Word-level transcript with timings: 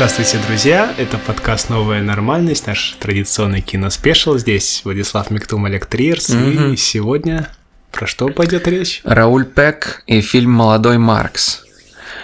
Здравствуйте, 0.00 0.38
друзья! 0.46 0.94
Это 0.96 1.18
подкаст 1.18 1.68
«Новая 1.68 2.00
нормальность», 2.00 2.66
наш 2.66 2.96
традиционный 2.98 3.60
киноспешл. 3.60 4.38
Здесь 4.38 4.80
Владислав 4.82 5.30
Миктум, 5.30 5.66
Олег 5.66 5.84
Триерс. 5.84 6.30
Мгм. 6.30 6.72
И 6.72 6.76
сегодня 6.78 7.50
про 7.92 8.06
что 8.06 8.30
пойдет 8.30 8.66
речь? 8.66 9.02
Рауль 9.04 9.44
Пек 9.44 10.02
и 10.06 10.22
фильм 10.22 10.52
«Молодой 10.52 10.96
Маркс». 10.96 11.64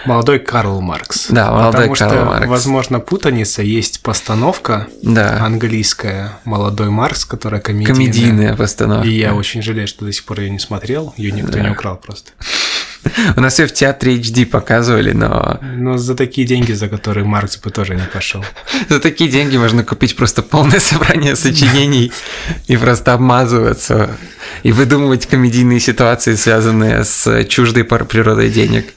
Молодой 0.05 0.39
Карл 0.39 0.81
Маркс. 0.81 1.27
Да, 1.29 1.51
молодой 1.51 1.89
Потому 1.89 1.95
Карл 1.95 2.11
что, 2.11 2.25
Маркс. 2.25 2.47
возможно, 2.47 2.99
путаница. 2.99 3.61
Есть 3.61 4.01
постановка 4.01 4.87
Да, 5.03 5.45
английская 5.45 6.39
«Молодой 6.45 6.89
Маркс», 6.89 7.25
которая 7.25 7.61
комедийная. 7.61 7.93
комедийная 7.93 8.55
постановка. 8.55 9.07
И 9.07 9.11
я 9.11 9.35
очень 9.35 9.61
жалею, 9.61 9.87
что 9.87 10.03
до 10.03 10.11
сих 10.11 10.23
пор 10.25 10.39
ее 10.39 10.49
не 10.49 10.57
смотрел. 10.57 11.13
Ее 11.15 11.31
никто 11.31 11.59
не 11.59 11.69
украл 11.69 11.97
просто. 11.97 12.31
У 13.35 13.41
нас 13.41 13.59
ее 13.59 13.67
в 13.67 13.73
театре 13.73 14.17
HD 14.17 14.45
показывали, 14.45 15.11
но 15.11 15.59
Но 15.61 15.97
за 15.97 16.15
такие 16.15 16.47
деньги, 16.47 16.73
за 16.73 16.87
которые 16.89 17.25
Маркс 17.25 17.57
бы 17.57 17.69
тоже 17.69 17.95
не 17.95 18.07
пошел. 18.13 18.43
за 18.89 18.99
такие 18.99 19.29
деньги 19.29 19.57
можно 19.57 19.83
купить 19.83 20.15
просто 20.15 20.43
полное 20.43 20.79
собрание 20.79 21.35
сочинений 21.35 22.11
и 22.67 22.77
просто 22.77 23.13
обмазываться 23.13 24.17
и 24.63 24.71
выдумывать 24.71 25.25
комедийные 25.25 25.79
ситуации, 25.79 26.35
связанные 26.35 27.03
с 27.03 27.45
чуждой 27.45 27.83
природой 27.83 28.49
денег. 28.49 28.93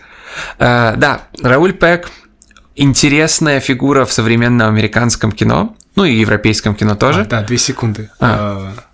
А, 0.58 0.94
Да, 0.96 1.22
Рауль 1.42 1.72
Пек 1.72 2.10
интересная 2.76 3.60
фигура 3.60 4.04
в 4.04 4.12
современном 4.12 4.68
американском 4.68 5.32
кино, 5.32 5.76
ну 5.96 6.04
и 6.04 6.14
европейском 6.14 6.74
кино 6.74 6.94
тоже. 6.94 7.22
А, 7.22 7.24
да, 7.24 7.42
две 7.42 7.58
секунды. 7.58 8.10
А. 8.20 8.74
А, 8.78 8.84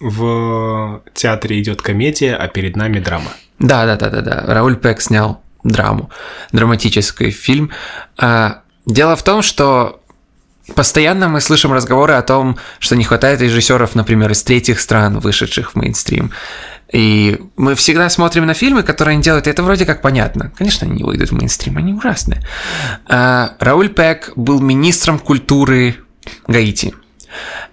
В 0.00 1.02
театре 1.14 1.60
идет 1.60 1.82
комедия, 1.82 2.34
а 2.34 2.48
перед 2.48 2.76
нами 2.76 2.98
драма. 2.98 3.30
Да, 3.58 3.86
да, 3.86 3.96
да, 3.96 4.10
да, 4.10 4.20
да. 4.20 4.44
Рауль 4.46 4.76
Пек 4.76 5.00
снял 5.00 5.42
драму, 5.62 6.10
драматический 6.52 7.30
фильм. 7.30 7.70
А, 8.18 8.62
Дело 8.86 9.14
в 9.14 9.22
том, 9.22 9.42
что 9.42 10.00
постоянно 10.74 11.28
мы 11.28 11.40
слышим 11.40 11.72
разговоры 11.72 12.14
о 12.14 12.22
том, 12.22 12.58
что 12.78 12.96
не 12.96 13.04
хватает 13.04 13.40
режиссеров, 13.40 13.94
например, 13.94 14.30
из 14.32 14.42
третьих 14.42 14.80
стран, 14.80 15.20
вышедших 15.20 15.72
в 15.72 15.76
мейнстрим. 15.76 16.32
И 16.92 17.40
мы 17.56 17.74
всегда 17.74 18.10
смотрим 18.10 18.44
на 18.44 18.54
фильмы, 18.54 18.82
которые 18.82 19.14
они 19.14 19.22
делают, 19.22 19.46
и 19.46 19.50
это 19.50 19.62
вроде 19.62 19.86
как 19.86 20.02
понятно. 20.02 20.52
Конечно, 20.56 20.86
они 20.86 20.96
не 20.96 21.04
выйдут 21.04 21.30
в 21.30 21.32
мейнстрим, 21.32 21.78
они 21.78 21.94
ужасные. 21.94 22.42
А, 23.06 23.54
Рауль 23.60 23.88
Пек 23.88 24.32
был 24.36 24.60
министром 24.60 25.18
культуры 25.18 25.96
Гаити. 26.46 26.94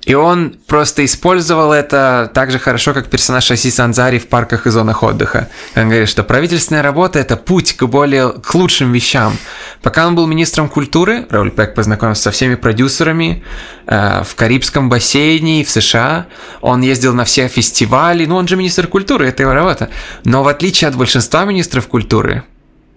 И 0.05 0.13
он 0.13 0.55
просто 0.67 1.03
использовал 1.05 1.71
это 1.71 2.31
так 2.33 2.51
же 2.51 2.59
хорошо, 2.59 2.93
как 2.93 3.09
персонаж 3.09 3.51
Аси 3.51 3.69
Санзари 3.69 4.19
в 4.19 4.27
парках 4.27 4.65
и 4.65 4.69
зонах 4.69 5.03
отдыха. 5.03 5.49
Он 5.75 5.89
говорит, 5.89 6.09
что 6.09 6.23
правительственная 6.23 6.81
работа– 6.81 7.19
это 7.19 7.37
путь 7.37 7.75
к 7.75 7.85
более 7.85 8.31
к 8.31 8.55
лучшим 8.55 8.91
вещам. 8.91 9.37
Пока 9.81 10.07
он 10.07 10.15
был 10.15 10.27
министром 10.27 10.69
культуры, 10.69 11.25
Рауль 11.29 11.51
Пек 11.51 11.75
познакомился 11.75 12.23
со 12.23 12.31
всеми 12.31 12.55
продюсерами 12.55 13.43
э, 13.87 14.23
в 14.23 14.35
Карибском 14.35 14.89
бассейне 14.89 15.61
и 15.61 15.63
в 15.63 15.69
США. 15.69 16.27
Он 16.61 16.81
ездил 16.81 17.13
на 17.13 17.25
все 17.25 17.47
фестивали. 17.47 18.25
Ну, 18.25 18.35
он 18.35 18.47
же 18.47 18.55
министр 18.55 18.87
культуры, 18.87 19.27
это 19.27 19.43
его 19.43 19.53
работа. 19.53 19.89
Но 20.23 20.43
в 20.43 20.47
отличие 20.47 20.87
от 20.87 20.95
большинства 20.95 21.45
министров 21.45 21.87
культуры, 21.87 22.43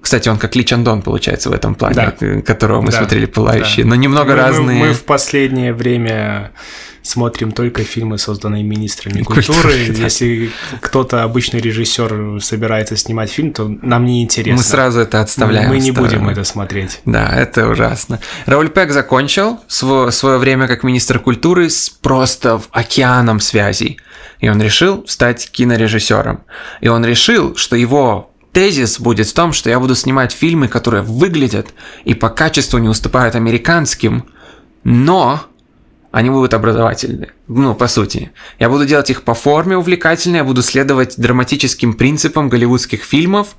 кстати, 0.03 0.29
он 0.29 0.37
как 0.39 0.55
Ли 0.57 0.65
Чандон, 0.65 1.01
получается, 1.03 1.49
в 1.49 1.53
этом 1.53 1.75
плане, 1.75 1.95
Да. 1.95 2.15
э, 2.21 2.43
которого 2.43 2.83
мы 2.83 2.91
Да, 2.91 2.99
смотрели 2.99 3.25
«Пылающие», 3.27 3.85
да. 3.85 3.91
но 3.91 3.95
немного 3.97 4.31
Мы- 4.33 4.37
мы- 4.37 4.43
разные. 4.43 4.85
Мы, 4.85 4.93
в 4.93 5.05
последнее 5.05 5.73
время 5.73 6.51
смотрим 7.05 7.51
только 7.51 7.83
фильмы, 7.83 8.17
созданные 8.17 8.63
министрами 8.63 9.23
Культуры, 9.23 9.59
культуры. 9.63 9.87
да. 9.97 10.05
Если 10.05 10.51
кто-то, 10.81 11.25
обычный 11.25 11.61
режиссер, 11.61 12.41
собирается 12.41 12.97
снимать 12.97 13.31
фильм, 13.31 13.53
то 13.53 13.67
нам 13.83 14.05
не 14.07 14.23
интересно. 14.23 14.59
Мы 14.59 14.63
сразу 14.63 15.01
это 15.01 15.21
отставляем. 15.21 15.69
Мы 15.71 15.79
в 15.79 15.83
не 15.83 15.91
будем 15.91 16.09
сторону. 16.11 16.31
это 16.31 16.45
смотреть. 16.45 17.01
Да, 17.05 17.29
это 17.35 17.69
ужасно. 17.69 18.21
Рауль 18.47 18.69
Пек 18.69 18.93
закончил 18.93 19.59
сво- 19.69 20.11
свое 20.13 20.39
время 20.39 20.69
как 20.69 20.85
министр 20.85 21.19
культуры 21.19 21.71
с 21.71 21.91
просто 21.91 22.59
в- 22.59 22.69
океаном 22.71 23.41
связей. 23.41 23.99
И 24.39 24.49
он 24.49 24.61
решил 24.63 25.05
стать 25.09 25.51
кинорежиссером. 25.51 26.43
И 26.81 26.89
он 26.89 27.05
решил, 27.05 27.55
что 27.57 27.75
его 27.77 28.32
тезис 28.53 29.01
будет 29.01 29.29
в 29.29 29.35
том, 29.35 29.53
что 29.53 29.71
я 29.71 29.81
буду 29.81 29.95
снимать 29.95 30.33
фильмы, 30.33 30.69
которые 30.69 31.03
выглядят 31.03 31.69
и 32.05 32.15
по 32.15 32.29
качеству 32.29 32.79
не 32.79 32.89
уступают 32.89 33.35
американским, 33.35 34.25
но 34.85 35.43
они 36.11 36.29
будут 36.29 36.53
образовательные. 36.53 37.33
Ну, 37.49 37.75
по 37.75 37.89
сути. 37.89 38.33
Я 38.59 38.69
буду 38.69 38.85
делать 38.85 39.09
их 39.11 39.23
по 39.23 39.35
форме 39.35 39.77
увлекательной, 39.77 40.39
я 40.39 40.45
буду 40.45 40.63
следовать 40.63 41.15
драматическим 41.17 41.95
принципам 41.95 42.51
голливудских 42.51 43.03
фильмов, 43.03 43.57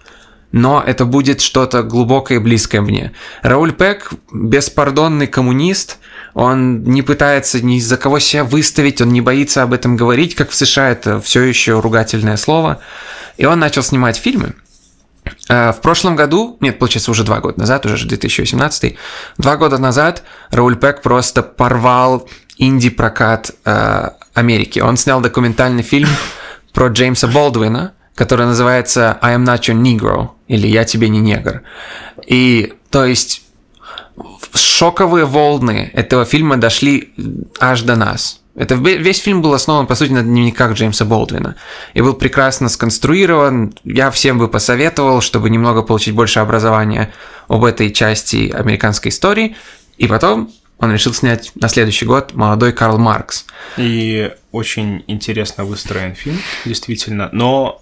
но 0.51 0.83
это 0.85 1.05
будет 1.05 1.41
что-то 1.41 1.81
глубокое 1.81 2.37
и 2.37 2.41
близкое 2.41 2.81
мне. 2.81 3.11
Рауль 3.41 3.71
Пек– 3.71 4.11
беспардонный 4.31 5.25
коммунист, 5.25 5.97
он 6.35 6.83
не 6.83 7.01
пытается 7.01 7.59
ни 7.65 7.79
за 7.79 7.97
кого 7.97 8.19
себя 8.19 8.43
выставить, 8.43 9.01
он 9.01 9.09
не 9.09 9.21
боится 9.21 9.63
об 9.63 9.73
этом 9.73 9.95
говорить, 9.95 10.35
как 10.35 10.51
в 10.51 10.55
США 10.55 10.91
это 10.91 11.19
все 11.19 11.41
еще 11.41 11.79
ругательное 11.79 12.37
слово. 12.37 12.81
И 13.37 13.45
он 13.45 13.57
начал 13.57 13.81
снимать 13.81 14.17
фильмы. 14.17 14.53
Э, 15.49 15.71
В 15.71 15.81
прошлом 15.81 16.15
году, 16.15 16.57
нет, 16.59 16.79
получается, 16.79 17.11
уже 17.11 17.23
два 17.23 17.39
года 17.39 17.59
назад, 17.59 17.85
уже 17.85 17.97
же 17.97 18.07
2018, 18.07 18.95
два 19.37 19.57
года 19.57 19.77
назад 19.77 20.23
Рауль 20.51 20.75
Пек 20.75 21.01
просто 21.01 21.43
порвал 21.43 22.27
инди-прокат 22.57 23.51
э, 23.65 24.09
Америки. 24.33 24.79
Он 24.79 24.97
снял 24.97 25.21
документальный 25.21 25.83
фильм 25.83 26.09
про 26.73 26.87
Джеймса 26.87 27.27
Болдуина, 27.27 27.93
который 28.15 28.45
называется 28.45 29.17
«I 29.21 29.35
am 29.35 29.43
not 29.43 29.61
your 29.61 29.75
Negro» 29.75 30.29
или 30.47 30.67
«Я 30.67 30.83
тебе 30.85 31.09
не 31.09 31.19
негр». 31.19 31.63
И, 32.27 32.73
то 32.89 33.05
есть, 33.05 33.43
шоковые 34.53 35.25
волны 35.25 35.91
этого 35.93 36.25
фильма 36.25 36.57
дошли 36.57 37.13
аж 37.59 37.81
до 37.81 37.95
нас. 37.95 38.41
Это 38.55 38.75
ве- 38.75 38.97
весь 38.97 39.17
фильм 39.19 39.41
был 39.41 39.53
основан, 39.53 39.87
по 39.87 39.95
сути, 39.95 40.11
на 40.11 40.21
дневниках 40.21 40.73
Джеймса 40.73 41.05
Болдвина. 41.05 41.55
И 41.95 42.01
был 42.01 42.13
прекрасно 42.13 42.69
сконструирован. 42.69 43.73
Я 43.83 44.11
всем 44.11 44.37
бы 44.37 44.47
посоветовал, 44.47 45.21
чтобы 45.21 45.49
немного 45.49 45.81
получить 45.81 46.13
больше 46.13 46.39
образования 46.39 47.11
об 47.47 47.63
этой 47.63 47.91
части 47.91 48.51
американской 48.51 49.09
истории. 49.09 49.55
И 49.97 50.07
потом 50.07 50.51
он 50.77 50.91
решил 50.91 51.13
снять 51.13 51.51
на 51.55 51.67
следующий 51.67 52.05
год 52.05 52.33
«Молодой 52.33 52.73
Карл 52.73 52.97
Маркс». 52.97 53.45
И 53.77 54.31
очень 54.51 55.03
интересно 55.07 55.65
выстроен 55.65 56.13
фильм, 56.13 56.37
действительно. 56.65 57.29
Но 57.31 57.81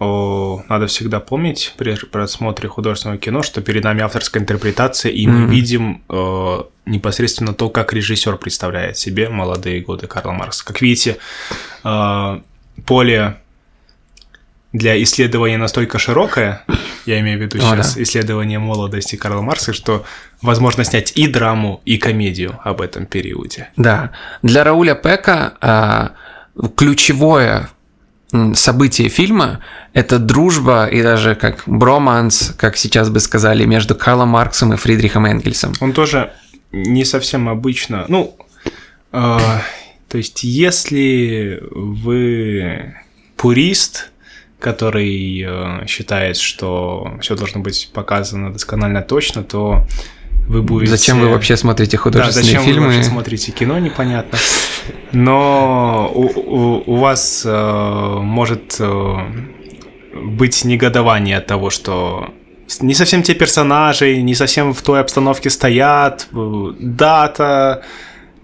о, 0.00 0.62
надо 0.68 0.86
всегда 0.86 1.20
помнить 1.20 1.74
при 1.76 1.94
просмотре 1.94 2.68
художественного 2.70 3.20
кино, 3.20 3.42
что 3.42 3.60
перед 3.60 3.84
нами 3.84 4.02
авторская 4.02 4.42
интерпретация, 4.42 5.12
и 5.12 5.26
мы 5.26 5.40
Мгм. 5.40 5.50
видим 5.50 6.02
э, 6.08 6.62
непосредственно 6.86 7.52
то, 7.52 7.68
как 7.68 7.92
режиссер 7.92 8.36
представляет 8.38 8.96
себе 8.96 9.28
молодые 9.28 9.82
годы 9.82 10.06
Карла 10.06 10.32
Маркса. 10.32 10.64
Как 10.64 10.80
видите, 10.80 11.18
э, 11.84 12.40
поле 12.86 13.36
для 14.72 15.02
исследования 15.02 15.58
настолько 15.58 15.98
широкое, 15.98 16.64
я 17.04 17.20
имею 17.20 17.38
в 17.38 17.42
виду 17.42 17.58
О, 17.58 17.60
сейчас 17.60 17.94
да. 17.96 18.02
исследование 18.02 18.58
молодости 18.58 19.16
Карла 19.16 19.42
Маркса, 19.42 19.74
что 19.74 20.04
возможно 20.40 20.82
снять 20.84 21.12
и 21.14 21.26
драму, 21.26 21.82
и 21.84 21.98
комедию 21.98 22.58
об 22.64 22.80
этом 22.80 23.04
периоде. 23.04 23.68
Да. 23.76 24.12
Для 24.42 24.64
Рауля 24.64 24.94
Пека 24.94 25.54
а, 25.60 26.12
ключевое 26.76 27.68
событие 28.54 29.08
фильма– 29.08 29.60
это 29.92 30.18
дружба 30.18 30.86
и 30.86 31.02
даже 31.02 31.34
как 31.34 31.62
броманс, 31.66 32.54
как 32.56 32.76
сейчас 32.76 33.10
бы 33.10 33.20
сказали, 33.20 33.64
между 33.64 33.94
Карлом 33.94 34.28
Марксом 34.30 34.72
и 34.72 34.76
Фридрихом 34.76 35.26
Энгельсом. 35.26 35.72
Он 35.80 35.92
тоже 35.92 36.32
не 36.72 37.04
совсем 37.04 37.48
обычно. 37.48 38.04
Ну, 38.08 38.36
э, 39.12 39.38
то 40.08 40.18
есть, 40.18 40.44
если 40.44 41.62
вы 41.70 42.94
пурист, 43.36 44.10
который 44.58 45.44
э, 45.46 45.86
считает, 45.86 46.36
что 46.36 47.16
все 47.20 47.36
должно 47.36 47.60
быть 47.60 47.90
показано 47.92 48.52
досконально 48.52 49.02
точно, 49.02 49.42
то 49.42 49.86
вы 50.50 50.62
будете... 50.62 50.90
Зачем 50.90 51.20
вы 51.20 51.28
вообще 51.28 51.56
смотрите 51.56 51.96
Да, 51.96 52.02
художественные 52.02 52.44
зачем 52.46 52.62
фильмы? 52.64 52.86
вы 52.88 52.92
вообще 52.94 53.08
смотрите 53.08 53.52
кино, 53.52 53.78
непонятно. 53.78 54.38
Но 55.12 56.10
у, 56.14 56.22
у- 56.24 56.82
у 56.86 56.96
вас 56.96 57.42
э, 57.44 58.18
может 58.20 58.76
э, 58.80 59.14
быть 60.24 60.64
негодование 60.64 61.38
от 61.38 61.46
того, 61.46 61.70
что 61.70 62.28
не 62.80 62.94
совсем 62.94 63.22
те 63.22 63.34
персонажи, 63.34 64.20
не 64.22 64.34
совсем 64.34 64.72
в 64.74 64.82
той 64.82 65.00
обстановке 65.00 65.50
стоят, 65.50 66.28
э, 66.32 66.72
дата. 66.80 67.82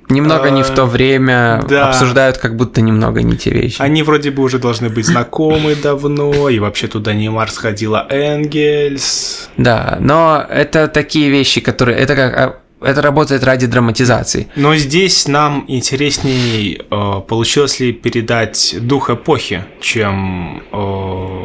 Немного 0.08 0.50
не 0.50 0.62
в 0.62 0.70
то 0.70 0.82
Э, 0.82 0.84
время, 0.86 1.64
да. 1.68 1.88
обсуждают 1.88 2.38
как 2.38 2.56
будто 2.56 2.80
немного 2.80 3.22
не 3.22 3.36
те 3.36 3.50
вещи. 3.50 3.80
Они 3.82 4.02
вроде 4.02 4.30
бы 4.30 4.42
уже 4.42 4.58
должны 4.58 4.88
быть 4.88 5.06
знакомы 5.06 5.74
давно, 5.74 6.48
и 6.48 6.58
вообще 6.58 6.86
туда 6.86 7.12
не 7.14 7.28
Марс 7.28 7.56
ходила 7.58 8.06
Энгельс. 8.08 9.48
Да, 9.56 9.96
но 10.00 10.44
это 10.48 10.88
такие 10.88 11.28
вещи, 11.30 11.60
которые... 11.60 11.98
Это 11.98 12.14
как... 12.14 12.36
а, 12.38 12.56
Это 12.86 13.02
работает 13.02 13.42
ради 13.44 13.66
драматизации. 13.66 14.46
Но 14.56 14.76
здесь 14.76 15.26
нам 15.28 15.64
интересней 15.68 16.80
э, 16.90 17.20
получилось 17.26 17.80
ли 17.80 17.92
передать 17.92 18.76
дух 18.80 19.10
эпохи, 19.10 19.64
чем 19.80 20.62
э, 20.72 21.44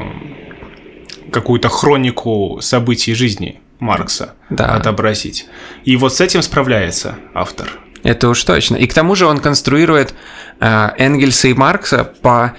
какую-то 1.32 1.70
хронику 1.70 2.60
событий 2.62 3.14
жизни 3.16 3.60
Маркса 3.80 4.34
Да. 4.50 4.76
отобразить. 4.76 5.48
И 5.86 5.96
вот 5.96 6.14
с 6.14 6.22
этим 6.22 6.42
справляется 6.42 7.16
автор. 7.34 7.80
Это 8.04 8.30
уж 8.30 8.44
точно. 8.44 8.76
И 8.76 8.88
к 8.88 8.94
тому 8.94 9.16
же 9.16 9.26
он 9.26 9.40
конструирует 9.40 10.14
э, 10.60 10.90
Энгельса 10.98 11.48
и 11.48 11.54
Маркса 11.54 12.04
по 12.22 12.54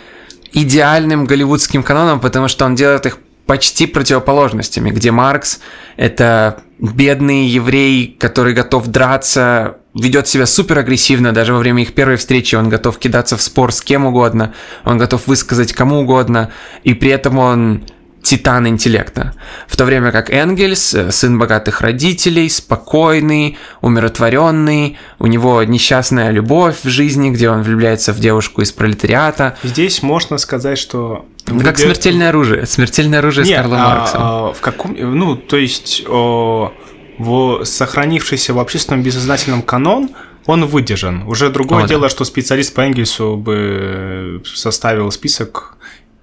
идеальным 0.53 1.25
голливудским 1.25 1.83
канонам, 1.83 2.21
потому 2.21 2.49
что 2.49 2.65
он 2.65 2.75
делает 2.75 3.07
их 3.07 3.19
почти 3.47 3.87
противоположностями, 3.87 4.91
где 4.91 5.11
Маркс– 5.11 5.61
это 5.97 6.63
бедный 6.79 7.47
еврей, 7.47 8.17
который 8.19 8.55
готов 8.55 8.87
драться, 8.87 9.79
ведет 9.95 10.29
себя 10.29 10.47
супер 10.47 10.79
агрессивно, 10.79 11.33
даже 11.33 11.53
во 11.53 11.59
время 11.59 11.83
их 11.83 11.95
первой 11.95 12.17
встречи 12.17 12.55
он 12.55 12.69
готов 12.69 12.99
кидаться 12.99 13.37
в 13.37 13.43
спор 13.43 13.73
с 13.73 13.81
кем 13.81 14.07
угодно, 14.07 14.55
он 14.85 14.99
готов 14.99 15.27
высказать 15.27 15.73
кому 15.73 16.01
угодно, 16.01 16.51
и 16.83 16.95
при 16.95 17.11
этом 17.11 17.39
он 17.39 17.85
титан 18.23 18.69
интеллекта. 18.69 19.35
В 19.67 19.77
то 19.77 19.85
время 19.85 20.13
как 20.13 20.31
Энгельс, 20.31 20.95
э, 20.95 21.11
сын 21.11 21.39
богатых 21.39 21.81
родителей, 21.81 22.49
спокойный, 22.49 23.59
умиротворенный, 23.81 24.97
у 25.19 25.27
него 25.27 25.63
несчастная 25.65 26.31
любовь 26.31 26.77
в 26.85 26.89
жизни, 26.89 27.31
где 27.31 27.51
он 27.51 27.63
влюбляется 27.63 28.13
в 28.13 28.21
девушку 28.21 28.63
из 28.63 28.73
пролетариата. 28.73 29.57
Здесь 29.63 30.03
можно 30.03 30.39
сказать, 30.39 30.79
что... 30.79 31.27
Ну, 31.47 31.61
Как 31.61 31.79
смертельное 31.79 32.29
оружие. 32.29 32.67
Смертельное 32.67 33.19
оружие 33.19 33.45
Не, 33.45 33.55
с 33.55 33.57
Карлом 33.57 33.79
а, 33.81 33.89
Марксом. 33.97 34.21
а, 34.23 34.53
в 34.53 34.61
каком... 34.61 34.95
Ну, 34.97 35.37
то 35.37 35.57
есть 35.57 36.05
о, 36.09 36.73
в 37.19 37.65
сохранившийся 37.65 38.55
в 38.55 38.59
общественном 38.61 39.03
бессознательном 39.03 39.63
канон 39.63 40.11
он 40.47 40.67
выдержан. 40.67 41.25
Уже 41.27 41.51
другое 41.51 41.81
О, 41.81 41.83
да. 41.83 41.89
дело, 41.89 42.09
что 42.09 42.25
специалист 42.25 42.73
по 42.75 42.81
Энгельсу 42.83 43.37
бы 43.37 44.43
составил 44.55 45.11
список 45.11 45.77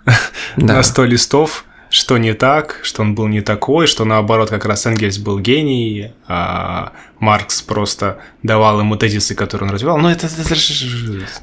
Да. 0.57 0.75
на 0.75 0.83
100 0.83 1.05
листов, 1.05 1.65
что 1.89 2.17
не 2.17 2.33
так, 2.33 2.79
что 2.83 3.01
он 3.01 3.15
был 3.15 3.27
не 3.27 3.41
такой, 3.41 3.87
что 3.87 4.05
наоборот 4.05 4.49
как 4.49 4.65
раз 4.65 4.85
Энгельс 4.85 5.17
был 5.17 5.39
гений, 5.39 6.11
а 6.27 6.91
Маркс 7.19 7.61
просто 7.61 8.19
давал 8.43 8.79
ему 8.79 8.95
тезисы, 8.95 9.35
которые 9.35 9.67
он 9.67 9.73
развивал. 9.73 9.97
Но 9.97 10.11
это... 10.11 10.27
это 10.27 10.55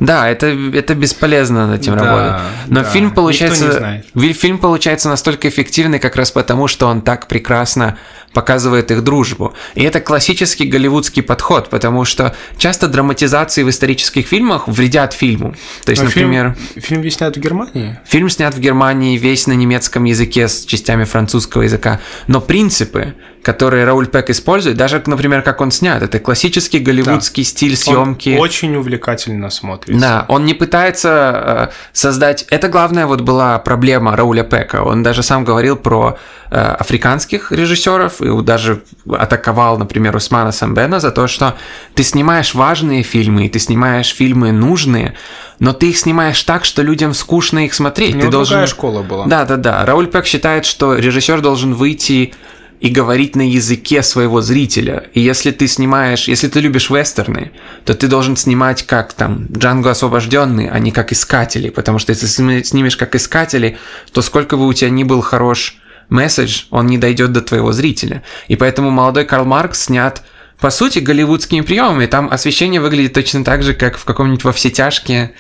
Да, 0.01 0.29
это, 0.29 0.47
это 0.47 0.95
бесполезно 0.95 1.67
над 1.67 1.81
этим 1.81 1.97
Да, 1.97 2.05
работать. 2.05 2.43
Но 2.69 2.83
да, 2.83 2.91
фильм 2.91 3.11
получается, 3.11 4.03
фильм 4.15 4.59
получается 4.59 5.09
настолько 5.09 5.49
эффективный 5.49 5.99
как 5.99 6.17
раз 6.17 6.31
потому, 6.31 6.69
что 6.69 6.87
он 6.87 7.03
так 7.03 7.27
прекрасно 7.27 7.99
показывает 8.33 8.91
их 8.91 9.03
дружбу. 9.03 9.55
И 9.75 9.83
это 9.83 10.01
классический 10.01 10.67
голливудский 10.67 11.23
подход, 11.23 11.71
потому 11.71 12.05
что 12.05 12.35
часто 12.59 12.87
драматизации 12.87 13.63
в 13.63 13.71
исторических 13.71 14.27
фильмах 14.27 14.69
вредят 14.69 15.15
фильму. 15.15 15.55
То 15.87 15.93
есть, 15.93 16.03
Но 16.03 16.11
фильм- 16.11 16.29
например, 16.29 16.57
Фильм 16.77 17.01
весь 17.01 17.15
снят 17.15 17.35
в 17.35 17.41
Германии? 17.41 17.99
Фильм 18.05 18.29
снят 18.29 18.55
в 18.55 18.61
Германии, 18.61 19.17
весь 19.17 19.47
на 19.47 19.55
немецком 19.55 20.05
языке 20.05 20.36
с 20.41 20.65
частями 20.65 21.05
французского 21.05 21.63
языка. 21.63 22.01
Но 22.27 22.41
принципы, 22.41 23.15
которые 23.43 23.85
Рауль 23.85 24.07
Пек 24.07 24.31
использует, 24.31 24.77
даже, 24.77 25.03
например, 25.07 25.43
как 25.43 25.61
он 25.61 25.71
снят, 25.71 26.03
это 26.03 26.19
классический 26.19 26.79
голливудский 26.81 27.45
стиль 27.45 27.77
съемки. 27.77 28.31
Он 28.31 28.41
очень 28.41 28.75
увлекательно 28.77 29.51
смотрится. 29.51 30.01
Да, 30.01 30.25
он 30.29 30.45
не 30.45 30.55
пытается 30.55 31.71
э, 31.71 31.75
создать... 31.93 32.45
Это 32.51 32.69
главная 32.69 33.07
вот 33.07 33.21
была 33.21 33.59
проблема 33.59 34.17
Рауля 34.17 34.43
Пека. 34.43 34.83
Он 34.83 35.03
даже 35.03 35.23
сам 35.23 35.45
говорил 35.45 35.77
про 35.77 36.19
э, 36.51 36.57
африканских 36.57 37.53
режиссеров 37.53 38.21
и 38.21 38.43
даже 38.43 38.83
атаковал, 39.11 39.79
например, 39.79 40.17
Усмана 40.17 40.53
Самбена 40.53 41.01
за 41.01 41.11
то, 41.11 41.27
что 41.27 41.57
ты 41.95 42.03
снимаешь 42.03 42.55
важные 42.55 43.03
фильмы, 43.03 43.47
и 43.47 43.49
ты 43.49 43.59
снимаешь 43.59 44.13
фильмы 44.13 44.53
нужные, 44.53 45.15
но 45.59 45.73
ты 45.73 45.91
их 45.91 45.99
снимаешь 45.99 46.43
так, 46.43 46.65
что 46.65 46.83
людям 46.83 47.15
скучно 47.15 47.65
их 47.65 47.75
смотреть. 47.75 48.17
У 48.17 48.21
ты 48.21 48.29
должен... 48.29 48.67
школа 48.67 49.03
была. 49.03 49.27
Да, 49.27 49.45
да, 49.45 49.57
да. 49.57 49.85
Рауль 49.85 50.07
Пек 50.07 50.27
считает, 50.27 50.65
что 50.67 50.95
режиссер 50.95 51.41
должен 51.41 51.75
выйти 51.75 52.35
и 52.81 52.89
говорить 52.91 53.37
на 53.37 53.49
языке 53.49 54.03
своего 54.03 54.43
зрителя. 54.43 55.05
И 55.15 55.21
если 55.21 55.51
ты 55.51 55.67
снимаешь, 55.67 56.29
если 56.29 56.49
ты 56.49 56.61
любишь 56.61 56.91
вестерны, 56.91 57.53
то 57.85 57.95
ты 57.95 58.07
должен 58.07 58.37
снимать 58.37 58.83
как 58.83 59.15
там 59.15 59.47
Джанго 59.51 59.91
освобожденный, 59.91 60.69
а 60.69 60.79
не 60.79 60.91
как 60.93 61.13
искатели. 61.13 61.71
Потому 61.71 61.99
что 61.99 62.11
если 62.11 62.27
сни- 62.27 62.63
снимешь 62.63 62.97
как 62.97 63.15
искатели, 63.15 63.79
то 64.13 64.21
сколько 64.21 64.57
бы 64.57 64.67
у 64.67 64.73
тебя 64.75 64.91
ни 64.91 65.05
был 65.05 65.23
хорош 65.23 65.79
месседж, 66.09 66.65
он 66.71 66.87
не 66.87 66.99
дойдет 66.99 67.33
до 67.33 67.41
твоего 67.41 67.73
зрителя. 67.73 68.23
И 68.49 68.57
поэтому 68.57 68.91
молодой 68.91 69.25
Карл 69.25 69.47
Маркс 69.47 69.85
снят 69.85 70.23
по 70.59 70.71
сути, 70.71 71.01
голливудскими 71.01 71.61
приемами. 71.61 72.07
Там 72.07 72.29
освещение 72.31 72.81
выглядит 72.81 73.13
точно 73.13 73.45
так 73.45 73.63
же, 73.63 73.75
как 73.75 73.99
в 73.99 74.05
каком-нибудь 74.05 74.45
во 74.45 74.53
все 74.53 74.71
тяжкие. 74.71 75.33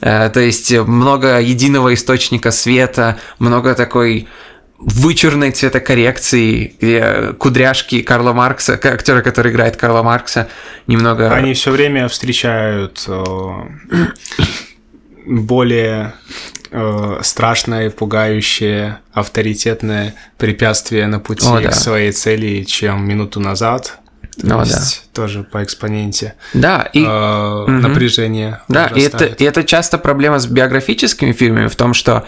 Э, 0.00 0.30
То 0.30 0.40
есть 0.40 0.72
много 0.72 1.40
единого 1.40 1.94
источника 1.94 2.50
света, 2.50 3.18
много 3.38 3.74
такой 3.74 4.28
вычурной 4.78 5.50
цветокоррекции, 5.50 6.74
где 6.80 7.32
кудряшки 7.38 8.00
Карла 8.02 8.32
Маркса, 8.32 8.74
актера, 8.74 9.22
который 9.22 9.50
играет 9.50 9.76
Карла 9.76 10.02
Маркса, 10.02 10.48
немного... 10.86 11.32
Они 11.34 11.52
все 11.54 11.72
время 11.72 12.06
встречают 12.08 13.04
э, 13.08 13.54
более 15.26 16.14
э, 16.70 17.20
страшное, 17.22 17.90
пугающее, 17.90 19.00
авторитетное 19.12 20.14
препятствие 20.36 21.08
на 21.08 21.18
пути 21.18 21.46
О, 21.48 21.60
да. 21.60 21.70
к 21.70 21.74
своей 21.74 22.12
цели, 22.12 22.62
чем 22.62 23.06
минуту 23.06 23.40
назад. 23.40 23.98
То 24.40 24.60
О, 24.60 24.64
есть 24.64 25.10
тоже 25.12 25.42
по 25.42 25.64
экспоненте 25.64 26.34
Да, 26.54 26.88
и... 26.92 27.04
э, 27.04 27.64
напряжение. 27.66 28.60
Да, 28.68 28.86
и 28.86 29.00
это, 29.00 29.24
и 29.24 29.44
это 29.44 29.64
часто 29.64 29.98
проблема 29.98 30.38
с 30.38 30.46
биографическими 30.46 31.32
фильмами 31.32 31.66
в 31.66 31.74
том, 31.74 31.92
что 31.92 32.24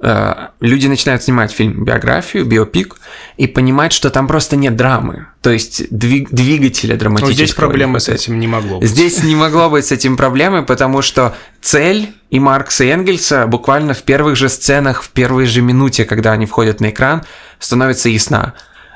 э, 0.00 0.34
люди 0.60 0.86
начинают 0.86 1.22
снимать 1.22 1.52
фильм 1.52 1.84
биографию, 1.84 2.44
биопик, 2.44 2.96
и 3.38 3.46
понимать, 3.46 3.92
что 3.94 4.10
там 4.10 4.26
просто 4.26 4.56
нет 4.56 4.76
драмы, 4.76 5.26
то 5.40 5.50
есть 5.50 5.90
двиг- 5.90 6.28
двигателя 6.30 6.94
Ну, 6.94 6.98
драматического. 7.00 7.32
здесь 7.34 7.54
проблемы 7.54 7.98
с 8.00 8.08
этим 8.10 8.38
не 8.38 8.46
могло 8.46 8.80
быть. 8.80 8.88
Здесь 8.90 9.22
не 9.22 9.34
могло 9.34 9.70
быть 9.70 9.86
с 9.86 9.92
этим 9.92 10.16
проблемы, 10.18 10.64
потому 10.64 11.00
что 11.00 11.34
цель 11.62 12.12
и 12.30 12.40
Маркса 12.40 12.84
и 12.84 12.88
Энгельса 12.88 13.46
буквально 13.46 13.94
в 13.94 14.02
первых 14.02 14.36
же 14.36 14.48
сценах, 14.50 15.02
в 15.02 15.10
первой 15.10 15.46
же 15.46 15.62
минуте, 15.62 16.04
когда 16.04 16.32
они 16.32 16.44
входят 16.44 16.80
на 16.80 16.90
экран, 16.90 17.22
становится 17.58 18.10
ясна. 18.10 18.52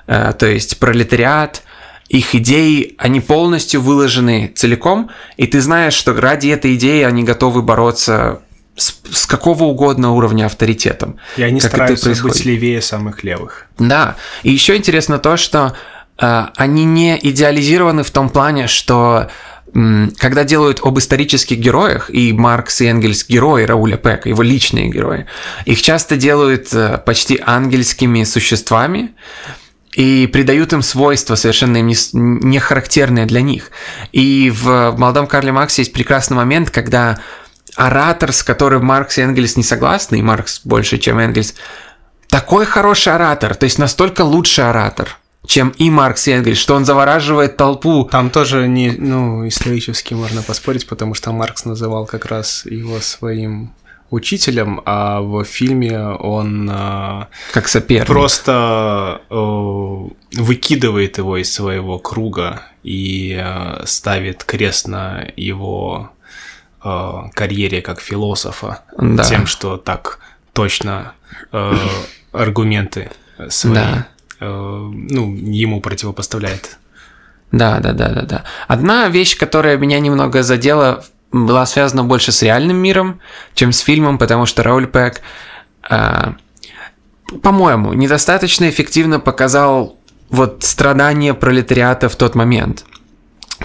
Э, 0.07 0.33
То 0.39 0.47
есть 0.47 0.79
пролетариат, 0.79 1.63
их 2.09 2.35
идеи, 2.35 2.95
они 2.99 3.21
полностью 3.21 3.83
выложены 3.83 4.53
целиком, 4.55 5.11
и 5.37 5.47
ты 5.47 5.61
знаешь, 5.61 5.95
что 5.95 6.19
ради 6.19 6.49
этой 6.49 6.75
идеи 6.75 7.03
они 7.03 7.23
готовы 7.23 7.63
бороться 7.63 8.41
с, 8.77 8.95
с 9.11 9.27
какого 9.27 9.65
угодно 9.65 10.13
уровня 10.13 10.47
авторитетом. 10.47 11.17
И 11.37 11.43
они 11.43 11.61
как 11.61 11.69
это 11.71 11.77
стараются 11.77 12.09
быть 12.09 12.21
происходит. 12.21 12.47
левее 12.47 12.83
самых 12.83 13.25
левых. 13.25 13.67
Да, 13.79 14.17
и 14.43 14.51
еще 14.51 14.77
интересно 14.77 15.19
то, 15.19 15.37
что 15.37 15.75
э, 16.19 16.45
они 16.57 16.85
не 16.85 17.19
идеализированы 17.21 18.03
в 18.03 18.11
том 18.11 18.31
плане, 18.31 18.69
что 18.69 19.29
когда 19.73 20.45
делают 20.45 20.81
об 20.83 20.99
исторических 20.99 21.59
героях, 21.59 22.11
и 22.11 22.33
Маркс 22.33 22.81
и 22.81 22.87
Энгельс 22.87 23.27
герои 23.29 23.65
Рауля 23.65 23.97
Пека, 23.97 24.29
его 24.29 24.43
личные 24.43 24.89
герои, 24.89 25.27
их 25.67 25.83
часто 25.83 26.17
делают 26.17 26.73
э, 26.73 26.99
почти 27.05 27.41
ангельскими 27.45 28.25
существами, 28.25 29.11
и 29.95 30.27
придают 30.27 30.73
им 30.73 30.83
свойства, 30.83 31.35
совершенно 31.35 31.81
не, 31.81 31.97
не 32.13 32.59
характерные 32.59 33.27
для 33.27 33.41
них. 33.41 33.71
И 34.13 34.53
в 34.55 34.95
«Молодом 34.97 35.27
Карле 35.27 35.53
Марксе» 35.53 35.83
есть 35.83 35.93
прекрасный 35.93 36.37
момент, 36.37 36.71
когда 36.71 37.19
оратор, 37.75 38.33
с 38.33 38.43
которым 38.43 38.85
Маркс 38.85 39.19
и 39.19 39.23
Энгельс 39.23 39.57
не 39.57 39.63
согласны, 39.63 40.17
и 40.17 40.23
Маркс 40.23 40.61
больше, 40.65 40.99
чем 40.99 41.19
Энгельс, 41.19 41.55
такой 42.29 42.67
хороший 42.67 43.15
оратор, 43.15 43.55
то 43.55 43.65
есть 43.65 43.79
настолько 43.79 44.23
лучший 44.23 44.69
оратор, 44.69 45.17
чем 45.47 45.71
и 45.79 45.89
Маркс 45.89 46.29
и 46.29 46.33
Энгельс, 46.33 46.59
что 46.59 46.75
он 46.75 46.85
завораживает 46.85 47.57
толпу. 47.57 48.05
Там 48.05 48.31
тоже 48.31 48.69
не, 48.69 48.91
ну, 48.91 49.49
исторически 49.49 50.13
можно 50.13 50.43
поспорить, 50.43 50.87
потому 50.87 51.15
что 51.15 51.33
Маркс 51.33 51.65
называл 51.65 52.05
как 52.05 52.27
раз 52.27 52.67
его 52.67 53.01
своим 53.01 53.73
учителем, 54.11 54.81
а 54.87 55.21
в 55.21 55.45
фильме 55.45 55.99
он 56.01 56.69
э, 56.71 57.27
Как 57.53 57.69
соперник. 57.69 58.07
просто 58.07 59.21
э, 59.29 60.09
выкидывает 60.41 61.19
его 61.19 61.37
из 61.37 61.53
своего 61.53 61.99
круга 61.99 62.63
и 62.83 63.39
э, 63.39 63.83
ставит 63.85 64.45
крест 64.45 64.89
на 64.89 65.27
его 65.37 66.11
э, 66.83 67.13
карьере 67.35 67.83
как 67.83 68.01
философа 68.01 68.81
Да. 68.97 69.25
тем, 69.25 69.47
что 69.47 69.77
так 69.77 70.19
точно 70.53 71.13
аргументы 72.33 73.11
свои 73.49 73.75
Да. 73.75 74.09
ну, 74.41 75.35
ему 75.35 75.81
противопоставляет. 75.81 76.79
Да, 77.53 77.79
да, 77.81 77.93
да, 77.93 78.09
да, 78.11 78.23
да. 78.23 78.45
Одна 78.67 79.09
вещь, 79.09 79.37
которая 79.39 79.77
меня 79.79 79.99
немного 80.01 80.43
задела, 80.43 81.05
была 81.33 81.67
связана 81.67 82.05
больше 82.05 82.33
с 82.33 82.43
реальным 82.43 82.77
миром, 82.77 83.21
чем 83.55 83.73
с 83.73 83.81
фильмом, 83.81 84.19
потому 84.19 84.47
что 84.47 84.63
Рауль 84.63 84.87
Пек, 84.87 85.21
а, 85.89 86.35
по-моему, 87.43 87.93
недостаточно 87.93 88.69
эффективно 88.69 89.21
показал 89.21 89.99
вот 90.31 90.65
страдания 90.65 91.35
пролетариата 91.35 92.09
в 92.09 92.17
тот 92.17 92.35
момент. 92.35 92.85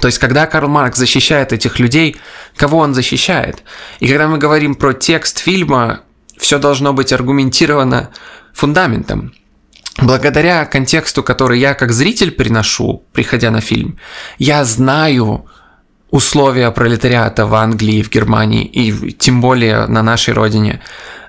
То 0.01 0.08
есть, 0.08 0.17
когда 0.17 0.48
Карл 0.48 0.70
Маркс 0.70 0.98
защищает 0.98 1.53
этих 1.53 1.79
людей, 1.79 2.17
кого 2.55 2.79
он 2.79 2.93
защищает? 2.93 3.63
И 4.00 4.08
когда 4.08 4.27
мы 4.27 4.38
говорим 4.38 4.75
про 4.75 4.93
текст 4.93 5.39
фильма, 5.39 6.01
все 6.38 6.58
должно 6.58 6.93
быть 6.93 7.13
аргументировано 7.13 8.10
фундаментом. 8.53 9.34
благодаря 10.00 10.65
контексту, 10.65 11.22
который 11.22 11.60
я 11.60 11.75
как 11.75 11.91
зритель 11.91 12.32
приношу, 12.32 13.03
приходя 13.13 13.51
на 13.51 13.62
фильм, 13.62 14.00
я 14.39 14.65
знаю 14.65 15.46
условия 16.13 16.70
пролетариата 16.70 17.48
в 17.48 17.55
Англии, 17.55 18.03
в 18.03 18.12
Германии 18.12 18.63
и 18.65 19.12
тем 19.13 19.41
более 19.41 19.88
на 19.88 20.03
нашей 20.03 20.36
родине 20.36 20.79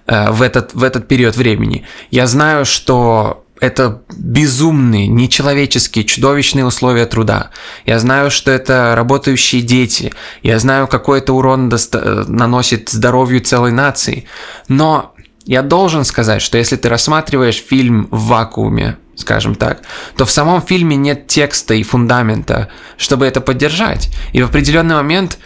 э, 0.07 0.31
в 0.31 0.43
этот, 0.43 0.75
в 0.75 0.83
этот 0.83 1.09
период 1.09 1.37
времени. 1.37 1.87
Я 2.11 2.27
знаю, 2.27 2.67
что 2.67 3.47
это 3.61 4.03
безумные, 4.15 5.07
нечеловеческие, 5.07 6.05
чудовищные 6.05 6.67
условия 6.67 7.07
труда. 7.07 7.51
Я 7.87 7.99
знаю, 7.99 8.31
что 8.31 8.51
это 8.51 8.93
работающие 8.95 9.63
дети. 9.63 10.13
Я 10.43 10.59
знаю, 10.59 10.87
какой 10.87 11.21
это 11.21 11.33
урон 11.33 11.71
доста- 11.71 12.27
наносит 12.29 12.91
здоровью 12.91 13.41
целой 13.41 13.73
нации. 13.73 14.27
Но 14.69 15.15
я 15.47 15.63
должен 15.63 16.05
сказать, 16.05 16.43
что 16.43 16.59
если 16.59 16.77
ты 16.77 16.91
рассматриваешь 16.91 17.57
фильм 17.57 18.07
в 18.11 18.27
вакууме, 18.27 18.99
скажем 19.17 19.55
так, 19.55 19.83
то 20.17 20.25
в 20.25 20.31
самом 20.31 20.63
фильме 20.63 20.97
нет 20.97 21.27
текста 21.27 21.75
и 21.75 21.83
фундамента, 21.83 22.69
чтобы 22.97 23.27
это 23.27 23.41
поддержать. 23.41 24.11
И 24.33 24.43
в 24.43 24.47
определенный 24.47 24.97
момент 24.97 25.39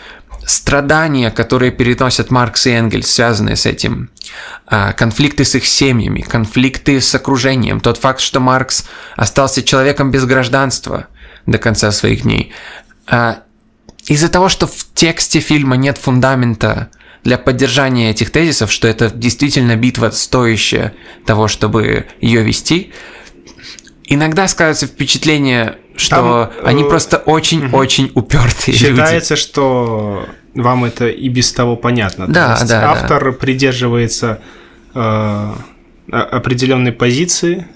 страдания, 0.47 1.31
которые 1.31 1.71
переносят 1.71 2.31
Маркс 2.31 2.67
и 2.67 2.71
Энгельс, 2.71 3.11
связанные 3.11 3.57
с 3.57 3.67
этим, 3.67 4.11
а, 4.67 4.93
конфликты 4.93 5.45
с 5.45 5.55
их 5.55 5.67
семьями, 5.67 6.23
конфликты 6.23 7.01
с 7.01 7.15
окружением, 7.15 7.81
тот 7.81 7.99
факт, 7.99 8.21
что 8.21 8.41
Маркс 8.41 8.87
остался 9.17 9.63
человеком 9.63 10.11
без 10.11 10.25
гражданства 10.25 11.07
до 11.47 11.59
конца 11.59 11.93
своих 11.93 12.23
дней, 12.23 12.53
а, 13.07 13.41
из-за 14.07 14.29
того, 14.31 14.49
что 14.49 14.67
в 14.67 14.87
тексте 14.95 15.41
фильма 15.41 15.77
нет 15.77 15.99
фундамента 15.99 16.89
для 17.25 17.37
поддержания 17.37 18.11
этих 18.11 18.31
тезисов, 18.31 18.73
что 18.73 18.89
это 18.89 19.11
действительно 19.11 19.77
битва 19.77 20.11
стоящая 20.11 20.95
того, 21.27 21.49
чтобы 21.49 22.07
ее 22.21 22.43
вести, 22.43 22.93
иногда 24.09 24.49
складывается 24.49 24.87
впечатление, 24.87 25.77
что 25.97 26.51
Там, 26.57 26.67
они 26.67 26.83
э, 26.83 26.89
просто 26.89 27.19
очень-очень 27.19 28.07
угу. 28.07 28.21
упертые. 28.21 28.77
Считается, 28.77 29.35
люди. 29.35 29.43
что 29.43 30.27
вам 30.55 30.85
это 30.85 31.09
и 31.09 31.29
без 31.29 31.53
того 31.53 31.77
понятно. 31.77 32.27
Да, 32.27 32.55
То 32.55 32.61
есть 32.61 32.69
да. 32.69 32.91
Автор 32.91 33.25
да. 33.25 33.33
придерживается 33.33 34.41
э, 34.95 35.53
определенной 36.11 36.93
позиции 36.93 37.67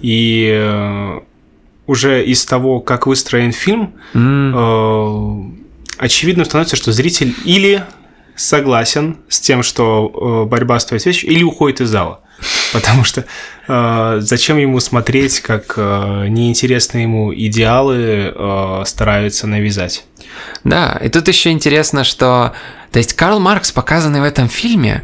и 0.00 0.50
э, 0.52 1.20
уже 1.86 2.24
из 2.24 2.44
того, 2.44 2.80
как 2.80 3.06
выстроен 3.06 3.52
фильм, 3.52 3.94
mm. 4.14 4.54
э, 4.54 5.62
очевидно 5.98 6.44
становится, 6.44 6.76
что 6.76 6.92
зритель 6.92 7.34
или 7.44 7.84
согласен 8.34 9.18
с 9.28 9.40
тем, 9.40 9.62
что 9.62 10.44
э, 10.44 10.48
борьба 10.48 10.78
стоит 10.80 11.02
свеч, 11.02 11.24
или 11.24 11.42
уходит 11.42 11.82
из 11.82 11.90
зала. 11.90 12.20
Потому 12.72 13.04
что 13.04 13.24
э, 13.68 14.16
зачем 14.20 14.58
ему 14.58 14.80
смотреть, 14.80 15.40
как 15.40 15.74
э, 15.76 16.26
неинтересные 16.28 17.02
ему 17.02 17.34
идеалы 17.34 18.32
э, 18.34 18.82
стараются 18.86 19.46
навязать? 19.46 20.04
Да, 20.64 20.98
и 21.02 21.08
тут 21.08 21.28
еще 21.28 21.50
интересно, 21.50 22.04
что... 22.04 22.52
То 22.90 22.98
есть 22.98 23.14
Карл 23.14 23.40
Маркс, 23.40 23.72
показанный 23.72 24.20
в 24.20 24.24
этом 24.24 24.48
фильме, 24.48 25.02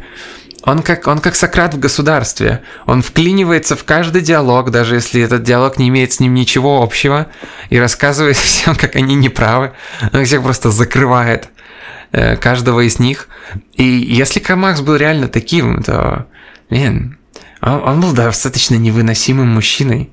он 0.63 0.83
как, 0.83 1.07
он 1.07 1.19
как 1.19 1.35
Сократ 1.35 1.73
в 1.73 1.79
государстве. 1.79 2.61
Он 2.85 3.01
вклинивается 3.01 3.75
в 3.75 3.83
каждый 3.83 4.21
диалог, 4.21 4.71
даже 4.71 4.95
если 4.95 5.21
этот 5.21 5.43
диалог 5.43 5.79
не 5.79 5.87
имеет 5.87 6.13
с 6.13 6.19
ним 6.19 6.33
ничего 6.33 6.83
общего, 6.83 7.27
и 7.69 7.79
рассказывает 7.79 8.37
всем, 8.37 8.75
как 8.75 8.95
они 8.95 9.15
неправы. 9.15 9.71
Он 10.13 10.25
всех 10.25 10.43
просто 10.43 10.69
закрывает. 10.71 11.49
Э, 12.11 12.37
каждого 12.37 12.79
из 12.81 12.97
них. 12.97 13.27
И 13.75 13.83
если 13.83 14.39
Камакс 14.39 14.81
был 14.81 14.95
реально 14.95 15.27
таким, 15.27 15.83
то, 15.83 16.25
блин, 16.69 17.18
он, 17.61 17.83
он 17.83 18.01
был 18.01 18.13
достаточно 18.13 18.75
невыносимым 18.75 19.47
мужчиной. 19.47 20.11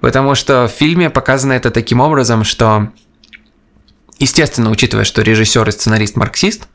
Потому 0.00 0.34
что 0.34 0.66
в 0.66 0.70
фильме 0.70 1.10
показано 1.10 1.52
это 1.52 1.70
таким 1.70 2.00
образом, 2.00 2.44
что, 2.44 2.88
естественно, 4.18 4.70
учитывая, 4.70 5.04
что 5.04 5.22
режиссер 5.22 5.68
и 5.68 5.72
сценарист 5.72 6.16
марксист, 6.16 6.68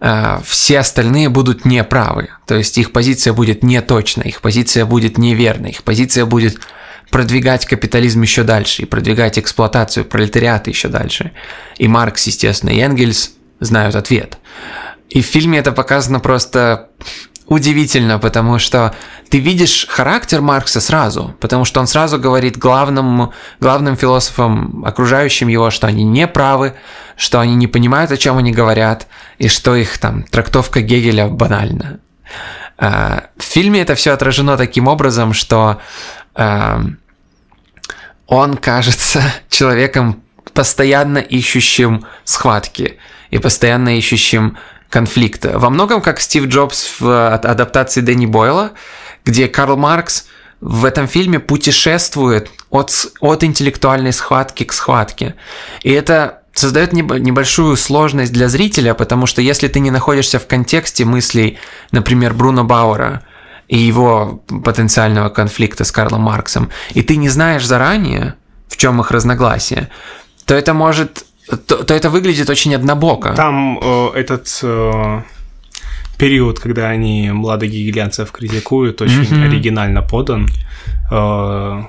э, 0.00 0.40
все 0.44 0.78
остальные 0.78 1.28
будут 1.28 1.64
неправы. 1.64 2.28
То 2.46 2.56
есть 2.56 2.78
их 2.78 2.92
позиция 2.92 3.32
будет 3.32 3.62
неточна, 3.62 4.22
их 4.22 4.40
позиция 4.40 4.86
будет 4.86 5.18
неверна, 5.18 5.66
их 5.66 5.82
позиция 5.82 6.24
будет 6.24 6.58
продвигать 7.10 7.64
капитализм 7.66 8.22
еще 8.22 8.42
дальше 8.42 8.82
и 8.82 8.86
продвигать 8.86 9.38
эксплуатацию 9.38 10.04
пролетариата 10.04 10.70
еще 10.70 10.88
дальше. 10.88 11.32
И 11.78 11.88
Маркс, 11.88 12.26
естественно, 12.26 12.70
и 12.70 12.78
Энгельс 12.78 13.32
знают 13.60 13.94
ответ. 13.94 14.38
И 15.08 15.22
в 15.22 15.26
фильме 15.26 15.58
это 15.58 15.72
показано 15.72 16.20
просто 16.20 16.90
удивительно, 17.48 18.18
потому 18.18 18.58
что 18.58 18.94
ты 19.30 19.38
видишь 19.38 19.86
характер 19.88 20.40
Маркса 20.40 20.80
сразу, 20.80 21.34
потому 21.40 21.64
что 21.64 21.80
он 21.80 21.86
сразу 21.86 22.18
говорит 22.18 22.58
главным, 22.58 23.32
главным 23.60 23.96
философам, 23.96 24.84
окружающим 24.84 25.48
его, 25.48 25.70
что 25.70 25.86
они 25.86 26.04
не 26.04 26.26
правы, 26.26 26.74
что 27.16 27.40
они 27.40 27.54
не 27.54 27.66
понимают, 27.66 28.12
о 28.12 28.16
чем 28.16 28.36
они 28.36 28.52
говорят, 28.52 29.06
и 29.38 29.48
что 29.48 29.74
их 29.74 29.98
там 29.98 30.24
трактовка 30.24 30.82
Гегеля 30.82 31.28
банальна. 31.28 32.00
А, 32.76 33.24
в 33.36 33.42
фильме 33.42 33.80
это 33.80 33.94
все 33.94 34.12
отражено 34.12 34.56
таким 34.56 34.86
образом, 34.86 35.32
что 35.32 35.80
а, 36.34 36.82
он 38.26 38.56
кажется 38.56 39.22
человеком, 39.48 40.22
постоянно 40.52 41.18
ищущим 41.18 42.04
схватки 42.24 42.98
и 43.30 43.38
постоянно 43.38 43.96
ищущим 43.96 44.56
конфликта. 44.90 45.58
Во 45.58 45.70
многом 45.70 46.00
как 46.00 46.20
Стив 46.20 46.46
Джобс 46.46 47.00
в 47.00 47.34
адаптации 47.34 48.00
Дэнни 48.00 48.26
Бойла, 48.26 48.72
где 49.24 49.48
Карл 49.48 49.76
Маркс 49.76 50.26
в 50.60 50.84
этом 50.84 51.06
фильме 51.06 51.38
путешествует 51.38 52.50
от, 52.70 52.92
от 53.20 53.44
интеллектуальной 53.44 54.12
схватки 54.12 54.64
к 54.64 54.72
схватке. 54.72 55.34
И 55.82 55.90
это 55.92 56.42
создает 56.52 56.92
небольшую 56.92 57.76
сложность 57.76 58.32
для 58.32 58.48
зрителя, 58.48 58.94
потому 58.94 59.26
что 59.26 59.40
если 59.40 59.68
ты 59.68 59.78
не 59.80 59.90
находишься 59.90 60.38
в 60.38 60.46
контексте 60.46 61.04
мыслей, 61.04 61.58
например, 61.92 62.34
Бруно 62.34 62.64
Бауэра 62.64 63.22
и 63.68 63.78
его 63.78 64.42
потенциального 64.64 65.28
конфликта 65.28 65.84
с 65.84 65.92
Карлом 65.92 66.22
Марксом, 66.22 66.70
и 66.90 67.02
ты 67.02 67.16
не 67.16 67.28
знаешь 67.28 67.64
заранее, 67.64 68.34
в 68.66 68.76
чем 68.76 69.00
их 69.00 69.10
разногласия, 69.10 69.88
то 70.46 70.54
это 70.54 70.74
может 70.74 71.24
то, 71.56 71.84
то 71.84 71.94
это 71.94 72.10
выглядит 72.10 72.50
очень 72.50 72.74
однобоко. 72.74 73.34
Там 73.34 73.78
э, 73.80 74.10
этот 74.14 74.60
э, 74.62 75.22
период, 76.18 76.60
когда 76.60 76.88
они 76.88 77.30
младогигелянцев 77.32 78.30
критикуют, 78.30 79.00
очень 79.00 79.22
mm-hmm. 79.22 79.46
оригинально 79.46 80.02
подан. 80.02 80.48
Э, 81.10 81.82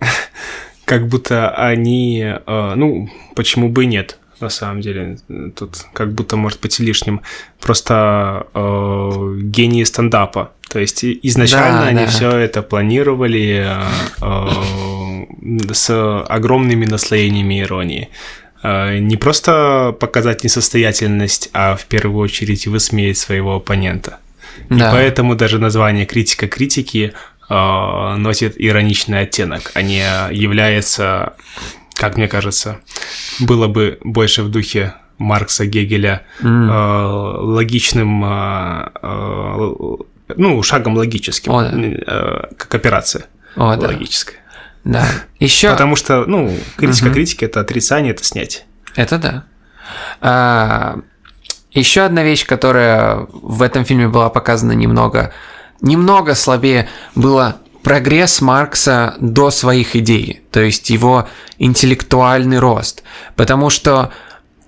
как 0.84 1.08
будто 1.08 1.50
они, 1.50 2.22
э, 2.46 2.72
ну, 2.76 3.08
почему 3.34 3.68
бы 3.68 3.84
и 3.84 3.86
нет, 3.86 4.18
на 4.40 4.50
самом 4.50 4.80
деле. 4.80 5.18
Тут 5.56 5.86
как 5.92 6.12
будто 6.12 6.36
может 6.36 6.60
быть 6.60 6.78
лишним. 6.80 7.20
Просто 7.60 8.46
э, 8.54 9.36
гении 9.42 9.84
стендапа. 9.84 10.52
То 10.68 10.80
есть 10.80 11.04
изначально 11.04 11.82
да, 11.82 11.86
они 11.86 12.04
да. 12.04 12.06
все 12.06 12.30
это 12.36 12.62
планировали 12.62 13.64
э, 13.64 13.82
э, 14.22 15.72
с 15.72 16.22
огромными 16.28 16.86
наслоениями 16.86 17.60
иронии. 17.60 18.08
Э, 18.64 18.98
не 18.98 19.16
просто 19.16 19.94
показать 20.00 20.42
несостоятельность, 20.42 21.50
а 21.52 21.76
в 21.76 21.84
первую 21.84 22.24
очередь 22.24 22.66
высмеять 22.66 23.18
своего 23.18 23.56
оппонента. 23.56 24.18
Да. 24.70 24.88
И 24.88 24.92
поэтому 24.92 25.36
даже 25.36 25.58
название 25.58 26.06
критика 26.06 26.48
критики 26.48 27.12
э, 27.50 28.14
носит 28.16 28.54
ироничный 28.56 29.20
оттенок, 29.20 29.70
а 29.74 29.82
не 29.82 30.02
является, 30.32 31.34
как 31.92 32.16
мне 32.16 32.26
кажется, 32.26 32.80
было 33.38 33.68
бы 33.68 33.98
больше 34.02 34.42
в 34.42 34.50
духе 34.50 34.94
Маркса, 35.18 35.66
Гегеля, 35.66 36.22
mm. 36.40 36.46
э, 36.46 37.38
логичным, 37.42 38.24
э, 38.24 38.88
э, 39.02 39.74
ну, 40.36 40.62
шагом 40.62 40.96
логическим, 40.96 41.52
О, 41.52 41.62
да. 41.62 41.70
э, 41.76 42.54
как 42.56 42.74
операция 42.74 43.26
О, 43.56 43.76
логическая. 43.76 44.38
Да. 44.38 44.43
Еще... 45.38 45.70
Потому 45.70 45.96
что, 45.96 46.24
ну, 46.26 46.54
критика 46.76 47.06
угу. 47.06 47.14
критики– 47.14 47.44
это 47.46 47.60
отрицание, 47.60 48.12
это 48.12 48.24
снять. 48.24 48.66
Это 48.96 49.18
да. 49.18 49.44
А, 50.20 50.98
еще 51.72 52.02
одна 52.02 52.22
вещь, 52.22 52.46
которая 52.46 53.26
в 53.30 53.62
этом 53.62 53.84
фильме 53.84 54.08
была 54.08 54.30
показана 54.30 54.72
немного, 54.72 55.32
немного 55.80 56.34
слабее, 56.34 56.88
было 57.14 57.56
прогресс 57.82 58.40
Маркса 58.40 59.14
до 59.20 59.50
своих 59.50 59.96
идей, 59.96 60.42
то 60.50 60.60
есть 60.60 60.90
его 60.90 61.28
интеллектуальный 61.58 62.58
рост. 62.58 63.02
Потому 63.36 63.70
что 63.70 64.12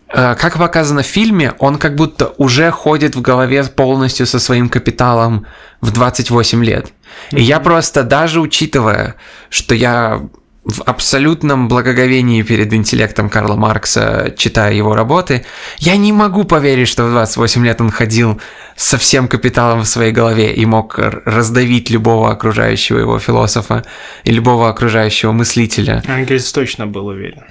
Э, 0.09 0.35
как 0.37 0.59
показано 0.59 1.03
в 1.03 1.07
фильме, 1.07 1.55
он 1.59 1.79
как 1.79 1.97
будто 1.97 2.33
уже 2.39 2.71
ходит 2.71 3.17
в 3.17 3.21
голове 3.21 3.65
полностью 3.65 4.27
со 4.27 4.39
своим 4.39 4.69
капиталом 4.69 5.47
в 5.81 5.93
28 5.93 6.65
лет. 6.65 6.93
И 7.31 7.43
я 7.43 7.61
просто, 7.61 8.03
даже 8.03 8.41
учитывая, 8.41 9.17
что 9.51 9.75
я 9.75 10.23
в 10.67 10.83
абсолютном 10.83 11.69
благоговении 11.69 12.43
перед 12.43 12.73
интеллектом 12.73 13.31
Карла 13.31 13.55
Маркса, 13.55 14.35
читая 14.37 14.75
его 14.75 14.97
работы. 14.97 15.47
Я 15.79 15.97
не 15.97 16.13
могу 16.13 16.43
поверить, 16.43 16.89
что 16.89 17.05
в 17.05 17.11
28 17.11 17.65
лет 17.65 17.81
он 17.81 17.91
ходил 17.91 18.41
со 18.75 18.99
всем 18.99 19.29
капиталом 19.29 19.83
в 19.83 19.87
своей 19.87 20.11
голове 20.11 20.53
и 20.53 20.67
мог 20.67 20.99
раздавить 20.99 21.91
любого 21.91 22.33
окружающего 22.33 22.99
его 22.99 23.21
философа 23.21 23.85
и 24.25 24.33
любого 24.33 24.69
окружающего 24.69 25.31
мыслителя. 25.31 26.03
Ангельс 26.09 26.53
точно 26.53 26.89
был 26.89 27.07
уверен. 27.07 27.45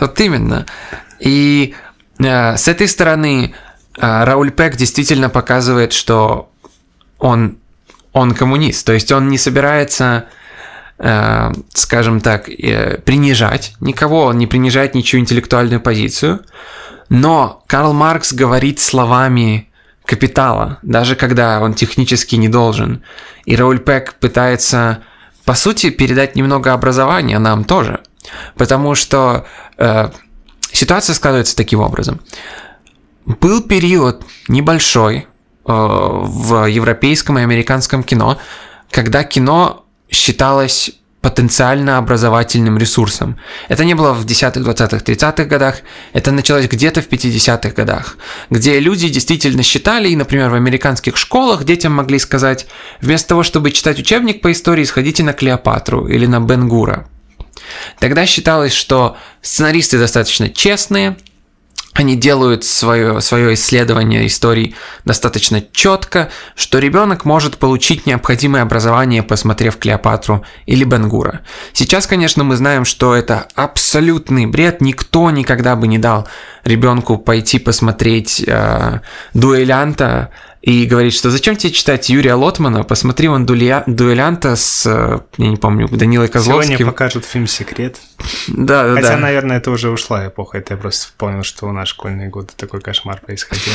Вот 0.00 0.20
именно. 0.20 0.66
И 1.20 1.74
э, 2.18 2.56
с 2.56 2.68
этой 2.68 2.88
стороны 2.88 3.54
э, 3.96 4.24
Рауль 4.24 4.50
Пек 4.50 4.76
действительно 4.76 5.28
показывает, 5.28 5.92
что 5.92 6.50
он, 7.18 7.58
он 8.12 8.34
коммунист. 8.34 8.86
То 8.86 8.92
есть 8.92 9.12
он 9.12 9.28
не 9.28 9.38
собирается 9.38 10.28
Э, 11.00 11.52
скажем 11.74 12.20
так, 12.20 12.48
э, 12.48 12.98
принижать 12.98 13.74
никого, 13.78 14.24
он 14.24 14.38
не 14.38 14.48
принижает 14.48 14.96
ничью 14.96 15.20
интеллектуальную 15.20 15.80
позицию, 15.80 16.40
но 17.08 17.62
Карл 17.68 17.92
Маркс 17.92 18.32
говорит 18.32 18.80
словами 18.80 19.70
капитала, 20.04 20.78
даже 20.82 21.14
когда 21.14 21.60
он 21.60 21.74
технически 21.74 22.34
не 22.34 22.48
должен. 22.48 23.04
И 23.44 23.54
Рауль 23.54 23.78
Пек 23.78 24.14
пытается, 24.14 25.04
по 25.44 25.54
сути, 25.54 25.90
передать 25.90 26.34
немного 26.34 26.72
образования 26.72 27.38
нам 27.38 27.62
тоже, 27.62 28.00
потому 28.56 28.96
что 28.96 29.46
э, 29.76 30.10
ситуация 30.72 31.14
складывается 31.14 31.54
таким 31.54 31.78
образом. 31.78 32.20
Был 33.24 33.62
период 33.62 34.24
небольшой 34.48 35.27
в 35.68 36.66
европейском 36.66 37.38
и 37.38 37.42
американском 37.42 38.02
кино, 38.02 38.38
когда 38.90 39.22
кино 39.22 39.84
считалось 40.10 40.92
потенциально 41.20 41.98
образовательным 41.98 42.78
ресурсом. 42.78 43.38
Это 43.68 43.84
не 43.84 43.94
было 43.94 44.12
в 44.12 44.24
10-х, 44.24 44.60
20-х, 44.60 44.98
30-х 44.98 45.44
годах, 45.44 45.80
это 46.12 46.30
началось 46.30 46.68
где-то 46.68 47.02
в 47.02 47.08
50-х 47.08 47.70
годах, 47.70 48.16
где 48.50 48.78
люди 48.78 49.08
действительно 49.08 49.62
считали, 49.62 50.08
и, 50.08 50.16
например, 50.16 50.50
в 50.50 50.54
американских 50.54 51.16
школах 51.16 51.64
детям 51.64 51.92
могли 51.92 52.18
сказать, 52.18 52.66
вместо 53.00 53.30
того, 53.30 53.42
чтобы 53.42 53.72
читать 53.72 53.98
учебник 53.98 54.40
по 54.40 54.52
истории, 54.52 54.84
сходите 54.84 55.24
на 55.24 55.32
Клеопатру 55.32 56.06
или 56.06 56.26
на 56.26 56.40
Бенгура. 56.40 57.08
Тогда 57.98 58.24
считалось, 58.24 58.72
что 58.72 59.16
сценаристы 59.42 59.98
достаточно 59.98 60.48
честные, 60.48 61.16
они 61.98 62.14
делают 62.14 62.62
свое, 62.62 63.20
свое 63.20 63.54
исследование 63.54 64.24
истории 64.28 64.76
достаточно 65.04 65.60
четко, 65.72 66.30
что 66.54 66.78
ребенок 66.78 67.24
может 67.24 67.56
получить 67.58 68.06
необходимое 68.06 68.62
образование, 68.62 69.24
посмотрев 69.24 69.78
Клеопатру 69.78 70.44
или 70.66 70.84
Бенгура. 70.84 71.40
Сейчас, 71.72 72.06
конечно, 72.06 72.44
мы 72.44 72.54
знаем, 72.54 72.84
что 72.84 73.16
это 73.16 73.48
абсолютный 73.56 74.46
бред. 74.46 74.80
Никто 74.80 75.28
никогда 75.32 75.74
бы 75.74 75.88
не 75.88 75.98
дал 75.98 76.28
ребенку 76.62 77.18
пойти 77.18 77.58
посмотреть 77.58 78.44
э, 78.46 79.00
дуэлянта 79.34 80.30
и 80.62 80.86
говорит, 80.86 81.14
что 81.14 81.30
зачем 81.30 81.56
тебе 81.56 81.72
читать 81.72 82.08
Юрия 82.10 82.34
Лотмана, 82.34 82.84
посмотри 82.84 83.26
вон 83.26 83.44
дуэля... 83.44 83.82
дуэлянта 83.88 84.54
с, 84.54 84.86
э, 84.86 85.18
я 85.36 85.48
не 85.48 85.56
помню, 85.56 85.88
Данилой 85.88 86.28
Козловским. 86.28 86.76
Сегодня 86.76 86.86
покажут 86.92 87.24
фильм 87.24 87.48
«Секрет». 87.48 87.96
Да, 88.48 88.88
да, 88.88 88.94
Хотя, 88.94 89.08
да. 89.10 89.16
наверное, 89.16 89.58
это 89.58 89.70
уже 89.70 89.90
ушла 89.90 90.26
эпоха, 90.26 90.58
это 90.58 90.74
я 90.74 90.78
просто 90.78 91.08
понял, 91.16 91.42
что 91.42 91.66
у 91.66 91.72
нас 91.72 91.88
школьные 91.88 92.28
годы 92.28 92.52
такой 92.56 92.80
кошмар 92.80 93.20
происходил. 93.20 93.72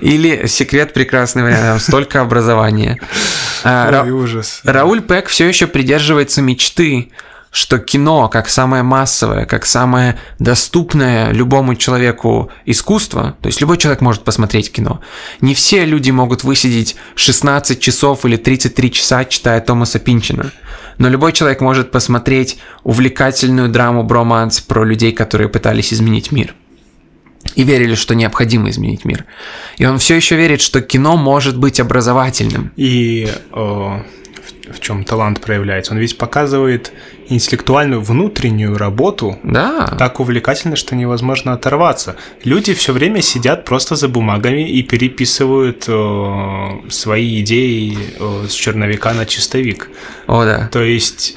Или 0.00 0.46
«Секрет» 0.46 0.92
прекрасный 0.92 1.42
вариант, 1.42 1.82
столько 1.82 2.20
образования. 2.20 2.98
А, 3.68 4.02
Ой, 4.04 4.10
ужас. 4.10 4.60
Рауль 4.62 5.00
Пек 5.00 5.26
все 5.26 5.48
еще 5.48 5.66
придерживается 5.66 6.40
мечты, 6.40 7.10
что 7.56 7.78
кино, 7.78 8.28
как 8.28 8.50
самое 8.50 8.82
массовое, 8.82 9.46
как 9.46 9.64
самое 9.64 10.18
доступное 10.38 11.32
любому 11.32 11.74
человеку 11.74 12.50
искусство, 12.66 13.34
то 13.40 13.46
есть 13.46 13.62
любой 13.62 13.78
человек 13.78 14.02
может 14.02 14.24
посмотреть 14.24 14.70
кино. 14.70 15.00
Не 15.40 15.54
все 15.54 15.86
люди 15.86 16.10
могут 16.10 16.44
высидеть 16.44 16.96
16 17.14 17.80
часов 17.80 18.26
или 18.26 18.36
33 18.36 18.92
часа, 18.92 19.24
читая 19.24 19.62
Томаса 19.62 19.98
Пинчина. 19.98 20.52
Но 20.98 21.08
любой 21.08 21.32
человек 21.32 21.62
может 21.62 21.90
посмотреть 21.90 22.58
увлекательную 22.84 23.70
драму 23.70 24.02
броманс 24.02 24.60
про 24.60 24.84
людей, 24.84 25.12
которые 25.12 25.48
пытались 25.48 25.94
изменить 25.94 26.32
мир. 26.32 26.54
И 27.54 27.62
верили, 27.62 27.94
что 27.94 28.14
необходимо 28.14 28.68
изменить 28.68 29.06
мир. 29.06 29.24
И 29.78 29.86
он 29.86 29.98
все 29.98 30.16
еще 30.16 30.36
верит, 30.36 30.60
что 30.60 30.82
кино 30.82 31.16
может 31.16 31.56
быть 31.56 31.80
образовательным. 31.80 32.70
И 32.76 33.32
о, 33.50 34.02
в, 34.44 34.55
в 34.72 34.80
чем 34.80 35.04
талант 35.04 35.40
проявляется? 35.40 35.92
Он 35.92 35.98
ведь 35.98 36.16
показывает 36.18 36.92
интеллектуальную 37.28 38.00
внутреннюю 38.00 38.78
работу 38.78 39.38
Да. 39.42 39.94
так 39.98 40.20
увлекательно, 40.20 40.76
что 40.76 40.94
невозможно 40.94 41.52
оторваться. 41.52 42.16
Люди 42.44 42.72
все 42.74 42.92
время 42.92 43.20
сидят 43.20 43.64
просто 43.64 43.96
за 43.96 44.08
бумагами 44.08 44.68
и 44.68 44.82
переписывают 44.82 45.84
э, 45.88 46.68
свои 46.88 47.40
идеи 47.42 47.98
э, 48.18 48.46
с 48.48 48.52
черновика 48.52 49.12
на 49.12 49.26
чистовик. 49.26 49.90
О, 50.28 50.44
да. 50.44 50.68
То 50.72 50.82
есть 50.84 51.34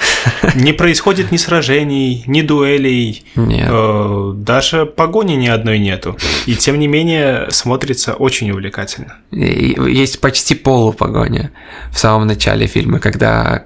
не 0.56 0.74
происходит 0.74 1.32
ни 1.32 1.38
сражений, 1.38 2.24
ни 2.28 2.42
дуэлей, 2.42 3.24
э, 3.36 4.34
даже 4.36 4.86
погони 4.86 5.34
ни 5.34 5.48
одной 5.48 5.80
нету. 5.80 6.18
И 6.46 6.56
тем 6.56 6.78
не 6.78 6.88
менее 6.88 7.48
смотрится 7.50 8.13
очень 8.13 8.52
увлекательно. 8.52 9.18
Есть 9.32 10.22
почти 10.22 10.54
полупогоня 10.56 11.52
в 11.92 11.98
самом 12.00 12.28
начале 12.28 12.68
фильма, 12.68 13.00
когда 13.00 13.18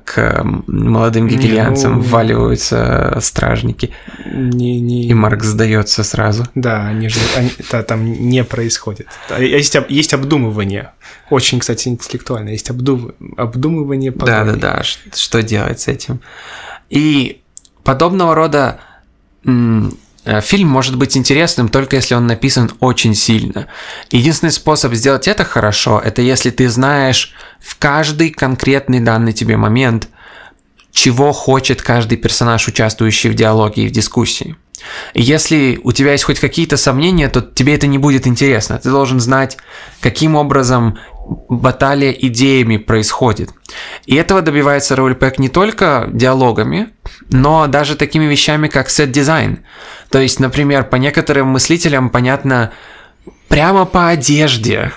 к 0.05 0.43
молодым 0.67 1.27
гегельянцам 1.27 1.95
ну- 1.95 2.01
вваливаются 2.01 3.17
стражники, 3.21 3.91
Не, 4.25 4.79
не... 4.81 5.03
и 5.07 5.13
Марк 5.13 5.43
сдается 5.43 6.03
сразу. 6.03 6.45
Да, 6.55 6.87
они 6.87 7.09
же 7.09 7.19
они- 7.37 7.51
это 7.59 7.83
там 7.83 8.05
не 8.11 8.43
происходит. 8.43 9.07
А 9.29 9.41
Есть, 9.41 9.75
есть 9.89 10.13
обдумывание. 10.13 10.91
Очень, 11.29 11.59
кстати, 11.59 11.87
интеллектуально. 11.87 12.49
Есть 12.49 12.69
обдум- 12.69 13.13
обдумывание 13.37 14.11
Да, 14.11 14.43
да, 14.45 14.53
да. 14.55 14.83
Что 15.15 15.41
делать 15.43 15.79
с 15.79 15.87
этим? 15.87 16.19
И 16.89 17.41
подобного 17.83 18.35
рода 18.35 18.79
фильм 20.41 20.69
может 20.69 20.97
быть 20.97 21.17
интересным 21.17 21.69
только 21.69 21.97
если 21.97 22.15
он 22.15 22.27
написан 22.27 22.71
очень 22.79 23.15
сильно. 23.15 23.67
Единственный 24.11 24.51
способ 24.51 24.93
сделать 24.93 25.27
это 25.27 25.43
хорошо, 25.43 26.01
это 26.03 26.21
если 26.21 26.49
ты 26.49 26.69
знаешь 26.69 27.33
в 27.59 27.77
каждый 27.77 28.29
конкретный 28.29 28.99
данный 28.99 29.33
тебе 29.33 29.57
момент, 29.57 30.09
чего 30.91 31.31
хочет 31.33 31.81
каждый 31.81 32.17
персонаж, 32.17 32.67
участвующий 32.67 33.29
в 33.29 33.35
диалоге 33.35 33.83
и 33.83 33.87
в 33.87 33.91
дискуссии. 33.91 34.55
Если 35.13 35.79
у 35.83 35.91
тебя 35.91 36.11
есть 36.11 36.23
хоть 36.23 36.39
какие-то 36.39 36.77
сомнения, 36.77 37.29
то 37.29 37.41
тебе 37.41 37.75
это 37.75 37.87
не 37.87 37.97
будет 37.97 38.27
интересно. 38.27 38.77
Ты 38.77 38.89
должен 38.89 39.19
знать, 39.19 39.57
каким 40.01 40.35
образом 40.35 40.97
баталия 41.49 42.11
идеями 42.11 42.77
происходит. 42.77 43.49
И 44.05 44.15
этого 44.15 44.41
добивается 44.41 44.95
Пек 45.15 45.39
не 45.39 45.49
только 45.49 46.09
диалогами, 46.11 46.89
но 47.29 47.67
даже 47.67 47.95
такими 47.95 48.25
вещами, 48.25 48.67
как 48.67 48.89
сет-дизайн. 48.89 49.59
То 50.09 50.19
есть, 50.19 50.39
например, 50.39 50.83
по 50.83 50.97
некоторым 50.97 51.47
мыслителям 51.47 52.09
понятно 52.09 52.71
прямо 53.47 53.85
по 53.85 54.09
одежде, 54.09 54.91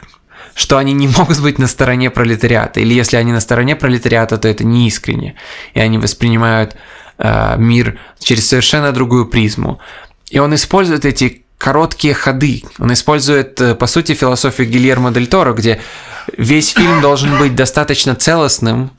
что 0.55 0.79
они 0.79 0.93
не 0.93 1.09
могут 1.09 1.41
быть 1.41 1.59
на 1.59 1.67
стороне 1.67 2.11
пролетариата. 2.11 2.81
Или 2.81 2.95
если 2.95 3.17
они 3.17 3.33
на 3.33 3.41
стороне 3.41 3.77
пролетариата, 3.77 4.39
то 4.39 4.49
это 4.49 4.65
не 4.65 4.89
искренне. 4.89 5.37
И 5.75 5.81
они 5.81 5.99
воспринимают 5.99 6.77
э, 7.19 7.57
мир 7.59 7.99
через 8.19 8.49
совершенно 8.49 8.93
другую 8.93 9.27
призму. 9.27 9.79
И 10.31 10.39
он 10.39 10.55
использует 10.55 11.05
эти 11.05 11.45
короткие 11.59 12.15
ходы. 12.15 12.63
Он 12.79 12.93
использует, 12.93 13.61
э, 13.61 13.75
по 13.75 13.87
сути, 13.87 14.15
философию 14.15 14.69
Гильермо 14.69 15.13
Дель 15.13 15.27
Торо, 15.27 15.53
где 15.53 15.81
весь 16.37 16.71
фильм 16.71 17.01
должен 17.01 17.39
быть 17.39 17.55
достаточно 17.55 18.15
целостным. 18.15 18.91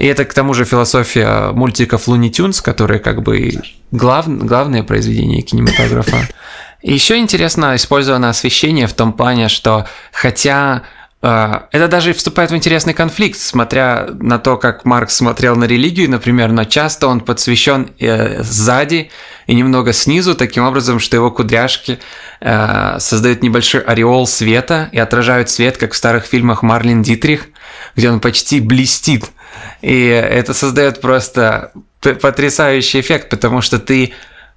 И 0.00 0.06
это, 0.06 0.24
к 0.24 0.32
тому 0.32 0.54
же, 0.54 0.64
философия 0.64 1.52
мультиков 1.52 2.08
Луни 2.08 2.30
Тюнс, 2.30 2.62
которые 2.62 3.00
как 3.00 3.22
бы 3.22 3.52
глав... 3.90 4.26
главное 4.26 4.82
произведение 4.82 5.42
кинематографа. 5.42 6.26
Еще 6.80 7.18
интересно 7.18 7.76
использовано 7.76 8.30
освещение 8.30 8.86
в 8.86 8.94
том 8.94 9.12
плане, 9.12 9.50
что 9.50 9.86
хотя 10.10 10.84
э, 11.20 11.60
это 11.70 11.86
даже 11.88 12.14
вступает 12.14 12.50
в 12.50 12.56
интересный 12.56 12.94
конфликт, 12.94 13.38
смотря 13.38 14.06
на 14.18 14.38
то, 14.38 14.56
как 14.56 14.86
Маркс 14.86 15.16
смотрел 15.16 15.54
на 15.54 15.64
религию, 15.64 16.08
например, 16.08 16.50
но 16.50 16.64
часто 16.64 17.06
он 17.06 17.20
подсвещен 17.20 17.90
э, 17.98 18.42
сзади 18.42 19.10
и 19.46 19.54
немного 19.54 19.92
снизу, 19.92 20.34
таким 20.34 20.64
образом, 20.64 20.98
что 20.98 21.16
его 21.16 21.30
кудряшки 21.30 21.98
э, 22.40 22.96
создают 23.00 23.42
небольшой 23.42 23.82
ореол 23.82 24.26
света 24.26 24.88
и 24.92 24.98
отражают 24.98 25.50
свет, 25.50 25.76
как 25.76 25.92
в 25.92 25.96
старых 25.96 26.24
фильмах 26.24 26.62
Марлин 26.62 27.02
Дитрих, 27.02 27.48
где 27.96 28.08
он 28.08 28.20
почти 28.20 28.60
блестит. 28.60 29.26
И 29.82 30.06
это 30.06 30.54
создает 30.54 31.00
просто 31.00 31.72
потрясающий 32.00 33.00
эффект, 33.00 33.28
потому 33.28 33.60
что 33.60 33.78
ты 33.78 34.12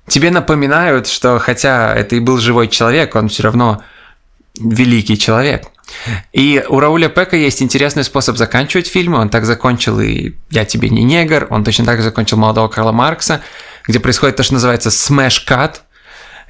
тебе 0.07 0.31
напоминают, 0.31 1.07
что 1.07 1.39
хотя 1.39 1.93
это 1.93 2.15
и 2.15 2.19
был 2.19 2.37
живой 2.37 2.67
человек, 2.67 3.15
он 3.15 3.29
все 3.29 3.43
равно 3.43 3.83
великий 4.59 5.17
человек. 5.17 5.67
И 6.31 6.63
у 6.67 6.79
Рауля 6.79 7.09
Пека 7.09 7.35
есть 7.35 7.61
интересный 7.61 8.03
способ 8.03 8.37
заканчивать 8.37 8.87
фильмы. 8.87 9.19
Он 9.19 9.29
так 9.29 9.45
закончил 9.45 9.99
и 9.99 10.33
«Я 10.49 10.65
тебе 10.65 10.89
не 10.89 11.03
негр», 11.03 11.47
он 11.49 11.63
точно 11.63 11.85
так 11.85 12.01
закончил 12.01 12.37
«Молодого 12.37 12.67
Карла 12.67 12.91
Маркса», 12.91 13.41
где 13.85 13.99
происходит 13.99 14.37
то, 14.37 14.43
что 14.43 14.53
называется 14.53 14.89
cut, 14.89 15.81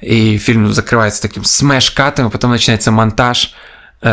и 0.00 0.38
фильм 0.38 0.72
закрывается 0.72 1.22
таким 1.22 1.42
smash 1.42 1.94
катом, 1.94 2.28
и 2.28 2.30
потом 2.30 2.50
начинается 2.50 2.90
монтаж 2.90 3.54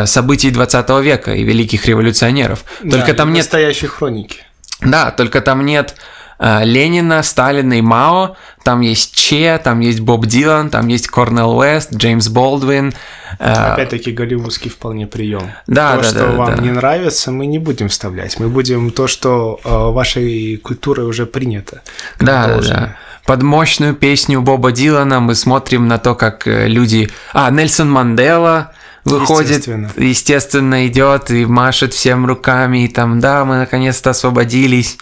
событий 0.06 0.50
20 0.50 0.88
века 1.02 1.32
и 1.34 1.42
великих 1.44 1.86
революционеров. 1.86 2.64
Только 2.80 3.12
Да, 3.12 3.14
там 3.14 3.32
нет 3.32 3.44
настоящей 3.44 3.86
хроники. 3.86 4.40
да, 4.80 5.10
только 5.10 5.40
там 5.40 5.64
нет 5.64 5.94
э, 6.38 6.64
Ленина, 6.64 7.22
Сталина 7.22 7.74
и 7.74 7.80
Мао, 7.82 8.36
там 8.64 8.80
есть 8.80 9.14
Че, 9.14 9.60
там 9.62 9.80
есть 9.80 10.00
Боб 10.00 10.26
Дилан, 10.26 10.70
там 10.70 10.88
есть 10.88 11.08
Корнел 11.08 11.56
Уэст, 11.58 11.94
Джеймс 11.94 12.28
Болдвин. 12.28 12.92
э, 13.38 13.52
Опять-таки 13.52 14.12
голливудский 14.12 14.70
вполне 14.70 15.06
прием. 15.06 15.52
Да, 15.66 15.96
то, 15.96 16.02
да, 16.02 16.08
что 16.08 16.18
да, 16.18 16.32
вам 16.32 16.56
да. 16.56 16.62
не 16.62 16.70
нравится, 16.70 17.30
мы 17.30 17.46
не 17.46 17.58
будем 17.58 17.88
вставлять. 17.88 18.38
Мы 18.40 18.48
будем 18.48 18.90
то, 18.90 19.06
что 19.06 19.60
э, 19.64 19.68
вашей 19.68 20.56
культурой 20.56 21.06
уже 21.06 21.26
принято. 21.26 21.82
Да, 22.18 22.46
да, 22.46 22.60
да. 22.60 22.96
Под 23.24 23.42
мощную 23.42 23.94
песню 23.94 24.42
Боба 24.42 24.72
Дилана 24.72 25.20
мы 25.20 25.34
смотрим 25.36 25.86
на 25.86 25.98
то, 25.98 26.14
как 26.14 26.46
э, 26.48 26.66
люди... 26.66 27.08
А, 27.32 27.50
Нельсон 27.50 27.90
Мандела 27.90 28.72
выходит, 29.04 29.66
Естественно. 29.66 29.90
естественно, 29.96 30.86
идет 30.86 31.30
и 31.30 31.44
машет 31.46 31.92
всем 31.92 32.26
руками, 32.26 32.84
и 32.84 32.88
там, 32.88 33.20
да, 33.20 33.44
мы 33.44 33.56
наконец-то 33.56 34.10
освободились. 34.10 34.98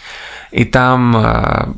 И 0.50 0.64
там 0.64 1.16
э, 1.16 1.74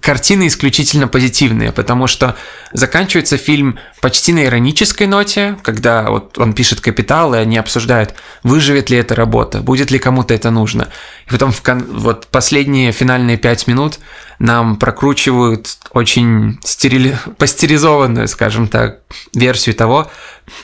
картины 0.00 0.48
исключительно 0.48 1.08
позитивные, 1.08 1.72
потому 1.72 2.06
что 2.06 2.36
заканчивается 2.72 3.36
фильм 3.36 3.78
почти 4.00 4.32
на 4.32 4.44
иронической 4.44 5.06
ноте, 5.06 5.56
когда 5.62 6.10
вот 6.10 6.38
он 6.38 6.52
пишет 6.52 6.80
«Капитал», 6.80 7.34
и 7.34 7.38
они 7.38 7.56
обсуждают, 7.56 8.14
выживет 8.42 8.90
ли 8.90 8.98
эта 8.98 9.14
работа, 9.14 9.60
будет 9.60 9.90
ли 9.90 9.98
кому-то 9.98 10.34
это 10.34 10.50
нужно. 10.50 10.88
И 11.26 11.30
потом 11.30 11.52
в 11.52 11.62
кон- 11.62 11.86
вот 11.98 12.26
последние 12.26 12.92
финальные 12.92 13.36
пять 13.36 13.66
минут 13.66 13.98
нам 14.38 14.76
прокручивают 14.76 15.68
очень 15.92 16.58
стерили... 16.64 17.18
пастеризованную, 17.38 18.28
скажем 18.28 18.68
так, 18.68 19.00
версию 19.34 19.74
того, 19.74 20.10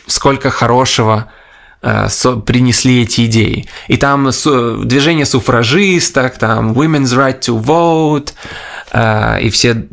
сколько 0.06 0.50
хорошего 0.50 1.30
э, 1.82 2.08
принесли 2.46 3.02
эти 3.02 3.26
идеи. 3.26 3.68
И 3.88 3.96
там 3.96 4.30
движение 4.30 5.26
суфражисток, 5.26 6.38
там 6.38 6.72
Women's 6.72 7.16
Right 7.16 7.40
to 7.40 7.60
Vote, 7.62 8.32
и 9.40 9.50
все 9.50 9.86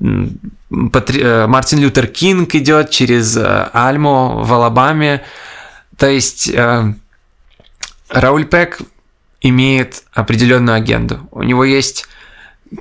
патри- 0.69 1.21
э, 1.21 1.47
Мартин 1.47 1.79
Лютер 1.79 2.07
Кинг 2.07 2.55
идет 2.55 2.89
через 2.91 3.35
э, 3.35 3.69
Альму 3.73 4.43
в 4.43 4.53
Алабаме. 4.53 5.23
То 5.97 6.07
есть 6.07 6.49
э, 6.49 6.93
Рауль 8.09 8.45
Пек 8.45 8.79
имеет 9.41 10.03
определенную 10.13 10.75
агенду. 10.75 11.27
У 11.31 11.43
него 11.43 11.63
есть 11.63 12.07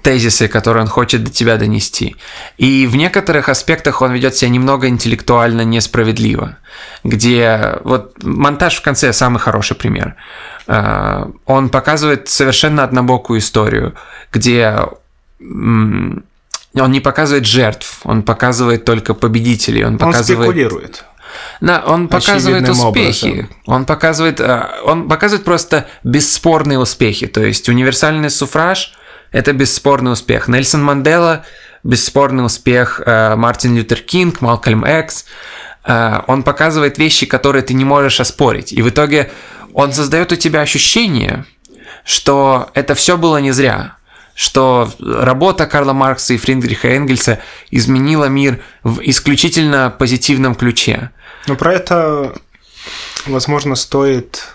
тезисы, 0.03 0.47
которые 0.47 0.83
он 0.83 0.89
хочет 0.89 1.25
до 1.25 1.31
тебя 1.31 1.57
донести. 1.57 2.17
И 2.59 2.87
в 2.87 2.95
некоторых 2.97 3.49
аспектах 3.49 4.03
он 4.03 4.13
ведет 4.13 4.37
себя 4.37 4.51
немного 4.51 4.87
интеллектуально 4.87 5.63
несправедливо, 5.65 6.59
где 7.03 7.79
вот 7.83 8.23
монтаж 8.23 8.77
в 8.77 8.83
конце 8.83 9.13
самый 9.13 9.39
хороший 9.39 9.77
пример. 9.77 10.15
Э, 10.67 11.25
Он 11.47 11.71
показывает 11.71 12.29
совершенно 12.29 12.85
однобокую 12.85 13.41
историю, 13.41 13.95
где 14.33 14.77
он 15.41 16.91
не 16.93 17.01
показывает 17.01 17.47
жертв, 17.47 18.01
он 18.05 18.23
показывает 18.23 18.85
только 18.85 19.15
победителей, 19.15 19.85
он 19.85 19.95
Он 19.95 19.99
показывает 19.99 20.51
спекулирует. 20.51 21.05
да, 21.61 21.83
он 21.87 22.09
показывает 22.09 22.63
Очевидным 22.65 22.87
успехи. 22.89 23.27
образом. 23.27 23.49
Он 23.67 23.85
показывает, 23.87 24.41
э, 24.41 24.69
он 24.85 25.09
показывает 25.09 25.45
просто 25.45 25.87
бесспорные 26.05 26.79
успехи. 26.79 27.27
То 27.27 27.43
есть 27.43 27.69
универсальный 27.69 28.31
суфраж– 28.31 28.95
это 29.33 29.53
бесспорный 29.53 30.13
успех. 30.13 30.49
Нельсон 30.49 30.83
Мандела– 30.85 31.45
бесспорный 31.85 32.45
успех. 32.45 33.01
э, 33.05 33.35
Мартин 33.37 33.77
Лютер 33.77 34.01
Кинг, 34.01 34.41
Малкольм 34.41 34.85
Экс. 34.85 35.25
Э, 35.85 36.21
Он 36.27 36.43
показывает 36.43 36.99
вещи, 36.99 37.27
которые 37.27 37.63
ты 37.63 37.75
не 37.75 37.85
можешь 37.85 38.21
оспорить. 38.21 38.73
И 38.73 38.83
в 38.83 38.89
итоге 38.91 39.31
он 39.73 39.93
создает 39.93 40.31
у 40.33 40.37
тебя 40.37 40.61
ощущение, 40.61 41.45
что 42.05 42.71
это 42.75 42.95
все 42.95 43.17
было 43.17 43.39
не 43.39 43.53
зря 43.53 43.97
что 44.35 44.91
работа 45.01 45.67
Карла 45.67 45.93
Маркса 45.93 46.35
и 46.35 46.39
Фриндриха 46.39 46.89
Энгельса 46.89 47.41
изменила 47.71 48.27
мир 48.27 48.61
в 48.83 49.01
исключительно 49.03 49.95
позитивном 49.97 50.55
ключе. 50.55 51.11
Но 51.47 51.57
про 51.57 51.75
это, 51.75 52.35
возможно, 53.27 53.75
стоит 53.75 54.49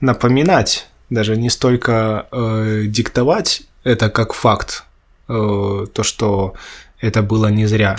напоминать, 0.00 0.88
даже 1.08 1.36
не 1.36 1.50
столько 1.50 2.26
э, 2.30 2.84
диктовать 2.86 3.62
это 3.84 4.10
как 4.10 4.32
факт, 4.32 4.84
э, 5.28 5.86
то, 5.92 6.02
что 6.02 6.54
это 7.00 7.22
было 7.22 7.48
не 7.48 7.66
зря, 7.66 7.96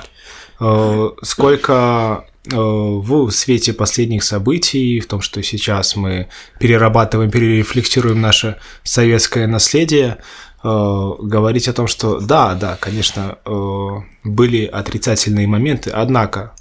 э, 0.59 1.09
сколько 1.23 2.25
э, 2.45 2.55
в 2.55 3.31
свете 3.31 3.73
последних 3.73 4.23
событий, 4.23 4.99
в 4.99 5.07
том, 5.07 5.21
что 5.21 5.41
сейчас 5.41 5.95
мы 5.95 6.27
перерабатываем, 6.59 7.31
перерефлексируем 7.31 8.21
наше 8.21 8.57
советское 8.83 9.47
наследие, 9.47 10.17
говорить 10.63 11.67
о 11.67 11.73
том, 11.73 11.87
что 11.87 12.19
да, 12.19 12.53
да, 12.55 12.77
конечно, 12.79 13.37
э, 13.45 13.87
были 14.23 14.65
отрицательные 14.65 15.47
моменты, 15.47 15.89
однако 15.89 16.53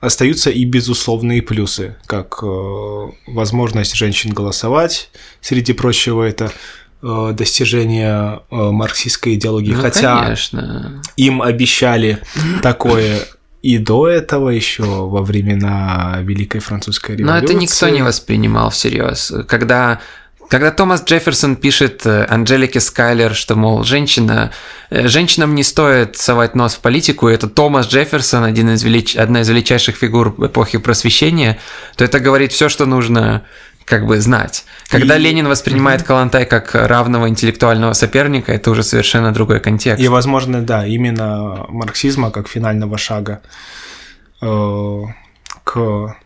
остаются 0.00 0.50
и 0.50 0.64
безусловные 0.64 1.42
плюсы, 1.42 1.96
как 2.06 2.38
э, 2.42 2.46
возможность 3.26 3.96
женщин 3.96 4.32
голосовать, 4.32 5.10
среди 5.40 5.72
прочего 5.72 6.22
это 6.22 6.52
э, 7.02 7.32
достижение 7.34 8.40
э, 8.50 8.56
марксистской 8.70 9.34
идеологии, 9.34 9.72
Ну, 9.74 9.80
хотя 9.82 10.22
конечно. 10.22 11.02
им 11.16 11.42
обещали 11.42 12.18
такое 12.62 13.26
и 13.62 13.78
до 13.78 14.06
этого 14.06 14.50
еще 14.50 14.84
во 14.84 15.22
времена 15.22 16.18
Великой 16.20 16.60
Французской 16.60 17.12
Но 17.12 17.16
революции. 17.16 17.44
это 17.44 17.54
никто 17.54 17.88
не 17.88 18.02
воспринимал 18.02 18.70
всерьез. 18.70 19.32
Когда, 19.48 20.00
когда 20.48 20.70
Томас 20.70 21.02
Джефферсон 21.04 21.56
пишет 21.56 22.06
э, 22.06 22.24
Анжелике 22.28 22.80
Скайлер, 22.80 23.34
что, 23.34 23.56
мол, 23.56 23.82
женщина, 23.84 24.52
э, 24.90 25.08
женщинам 25.08 25.54
не 25.54 25.62
стоит 25.62 26.16
совать 26.16 26.54
нос 26.54 26.74
в 26.74 26.80
политику, 26.80 27.28
и 27.28 27.34
это 27.34 27.48
Томас 27.48 27.86
Джефферсон, 27.88 28.44
один 28.44 28.70
из 28.70 28.82
велич, 28.82 29.16
одна 29.16 29.40
из 29.40 29.48
величайших 29.48 29.96
фигур 29.96 30.34
эпохи 30.44 30.78
просвещения, 30.78 31.58
то 31.96 32.04
это 32.04 32.20
говорит 32.20 32.52
все, 32.52 32.68
что 32.68 32.86
нужно 32.86 33.42
как 33.84 34.06
бы 34.06 34.20
знать. 34.20 34.64
Когда 34.88 35.16
И- 35.16 35.20
Ленин 35.20 35.48
воспринимает 35.48 36.02
Калантай 36.02 36.44
как 36.44 36.74
равного 36.74 37.28
интеллектуального 37.28 37.92
соперника, 37.92 38.52
это 38.52 38.70
уже 38.70 38.82
совершенно 38.82 39.32
другой 39.32 39.60
контекст. 39.60 40.02
И, 40.02 40.08
возможно, 40.08 40.60
да, 40.62 40.86
именно 40.86 41.66
марксизма 41.68 42.30
как 42.30 42.48
финального 42.48 42.98
шага 42.98 43.42
э, 44.42 45.02
к 45.64 46.16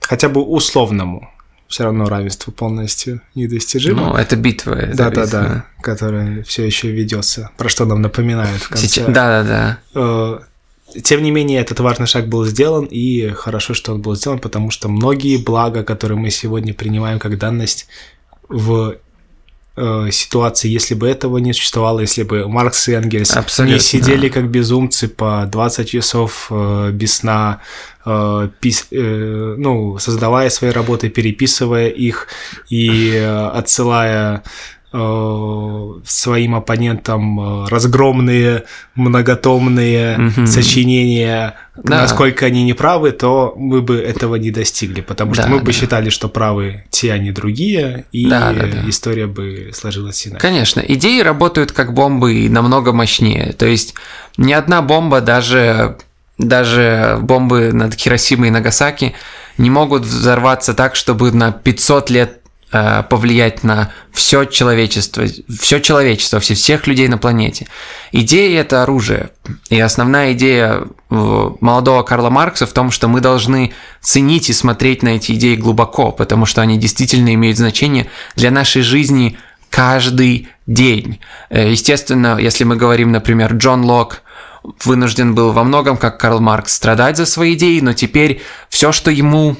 хотя 0.00 0.28
бы 0.28 0.42
условному 0.42 1.30
все 1.74 1.82
равно 1.82 2.08
равенству 2.08 2.52
полностью 2.52 3.20
недостижимо. 3.34 4.10
Ну, 4.10 4.14
это 4.14 4.36
битва. 4.36 4.74
это 4.74 4.96
да, 4.96 5.10
да, 5.10 5.22
битва. 5.24 5.26
да, 5.26 5.64
которая 5.82 6.44
все 6.44 6.64
еще 6.64 6.92
ведется, 6.92 7.50
про 7.56 7.68
что 7.68 7.84
нам 7.84 8.00
напоминают 8.00 8.62
в 8.62 8.68
конце. 8.68 8.86
Сейчас- 8.86 9.06
Да, 9.06 9.42
да, 9.42 9.42
да. 9.42 9.78
Э, 9.96 10.38
Тем 11.02 11.24
не 11.24 11.32
менее, 11.32 11.60
этот 11.60 11.80
важный 11.80 12.06
шаг 12.06 12.28
был 12.28 12.46
сделан, 12.46 12.84
и 12.84 13.28
хорошо, 13.30 13.74
что 13.74 13.92
он 13.92 14.02
был 14.02 14.14
сделан, 14.14 14.38
потому 14.38 14.70
что 14.70 14.88
многие 14.88 15.36
блага, 15.36 15.82
которые 15.82 16.16
мы 16.16 16.30
сегодня 16.30 16.74
принимаем 16.74 17.18
как 17.18 17.36
данность 17.38 17.88
в 18.48 18.94
э, 19.76 20.08
ситуации, 20.10 20.68
если 20.68 20.94
бы 20.94 21.08
этого 21.08 21.38
не 21.38 21.52
существовало, 21.52 22.00
если 22.00 22.22
бы 22.22 22.48
Маркс 22.48 22.88
и 22.88 22.92
Энгельс 22.92 23.36
Абсолютно. 23.36 23.74
не 23.74 23.80
сидели 23.80 24.28
как 24.28 24.48
безумцы 24.48 25.08
по 25.08 25.46
20 25.50 25.88
часов 25.88 26.48
э, 26.50 26.90
без 26.92 27.16
сна, 27.16 27.60
э, 28.06 28.48
пис- 28.60 28.86
э, 28.90 29.54
ну, 29.58 29.98
создавая 29.98 30.50
свои 30.50 30.70
работы, 30.70 31.08
переписывая 31.08 31.88
их 31.88 32.28
и 32.68 33.10
э, 33.14 33.46
отсылая 33.48 34.42
своим 36.04 36.54
оппонентам 36.54 37.64
э, 37.64 37.68
разгромные, 37.68 38.64
многотомные 38.94 40.18
Мгм. 40.18 40.46
сочинения, 40.46 41.54
Да. 41.76 42.02
насколько 42.02 42.46
они 42.46 42.62
неправы, 42.64 43.10
то 43.10 43.54
мы 43.56 43.82
бы 43.82 43.96
этого 43.96 44.36
не 44.36 44.50
достигли, 44.50 45.00
потому 45.00 45.34
что 45.34 45.42
Да, 45.44 45.48
мы 45.48 45.58
бы 45.58 45.66
да. 45.66 45.72
считали, 45.72 46.10
что 46.10 46.28
правы 46.28 46.84
те, 46.90 47.12
а 47.12 47.18
не 47.18 47.32
другие, 47.32 48.04
и 48.12 48.28
Да, 48.28 48.52
да, 48.52 48.66
да. 48.66 48.88
история 48.88 49.26
бы 49.26 49.70
сложилась 49.74 50.26
иначе. 50.26 50.40
Конечно, 50.40 50.80
идеи 50.80 51.20
работают 51.20 51.72
как 51.72 51.92
бомбы 51.92 52.34
и 52.34 52.48
намного 52.48 52.92
мощнее. 52.92 53.52
То 53.52 53.66
есть 53.66 53.94
ни 54.36 54.52
одна 54.52 54.82
бомба, 54.82 55.20
даже, 55.20 55.96
даже 56.38 57.18
бомбы 57.20 57.72
над 57.72 57.94
Хиросимой 57.94 58.48
и 58.48 58.50
Нагасаки, 58.52 59.14
не 59.58 59.70
могут 59.70 60.02
взорваться 60.02 60.74
так, 60.74 60.94
чтобы 60.96 61.32
на 61.32 61.50
500 61.52 62.10
лет 62.10 62.40
э, 62.72 63.02
повлиять 63.08 63.64
на 63.64 63.92
все 64.12 64.44
человечество, 64.44 65.24
все 65.58 65.80
человечество, 65.80 66.40
все, 66.40 66.54
всех 66.54 66.86
людей 66.86 67.08
на 67.08 67.18
планете. 67.18 67.66
Идея– 68.12 68.60
это 68.62 68.82
оружие. 68.82 69.30
И 69.70 69.78
основная 69.80 70.32
идея 70.32 70.82
э, 71.10 71.50
молодого 71.60 72.02
Карла 72.02 72.30
Маркса 72.30 72.66
в 72.66 72.72
том, 72.72 72.90
что 72.90 73.08
мы 73.08 73.20
должны 73.20 73.72
ценить 74.00 74.50
и 74.50 74.52
смотреть 74.52 75.02
на 75.02 75.10
эти 75.10 75.32
идеи 75.32 75.56
глубоко, 75.56 76.12
потому 76.12 76.46
что 76.46 76.62
они 76.62 76.78
действительно 76.78 77.34
имеют 77.34 77.58
значение 77.58 78.08
для 78.36 78.50
нашей 78.50 78.82
жизни 78.82 79.38
каждый 79.70 80.48
день. 80.66 81.20
Э, 81.50 81.70
естественно, 81.70 82.38
если 82.38 82.64
мы 82.64 82.76
говорим, 82.76 83.12
например, 83.12 83.54
Джон 83.54 83.84
Лок 83.84 84.22
вынужден 84.84 85.34
был 85.34 85.52
во 85.52 85.64
многом, 85.64 85.96
как 85.96 86.18
Карл 86.18 86.40
Маркс, 86.40 86.74
страдать 86.74 87.16
за 87.16 87.26
свои 87.26 87.54
идеи, 87.54 87.80
но 87.80 87.92
теперь 87.92 88.40
все, 88.68 88.92
что 88.92 89.10
ему 89.10 89.56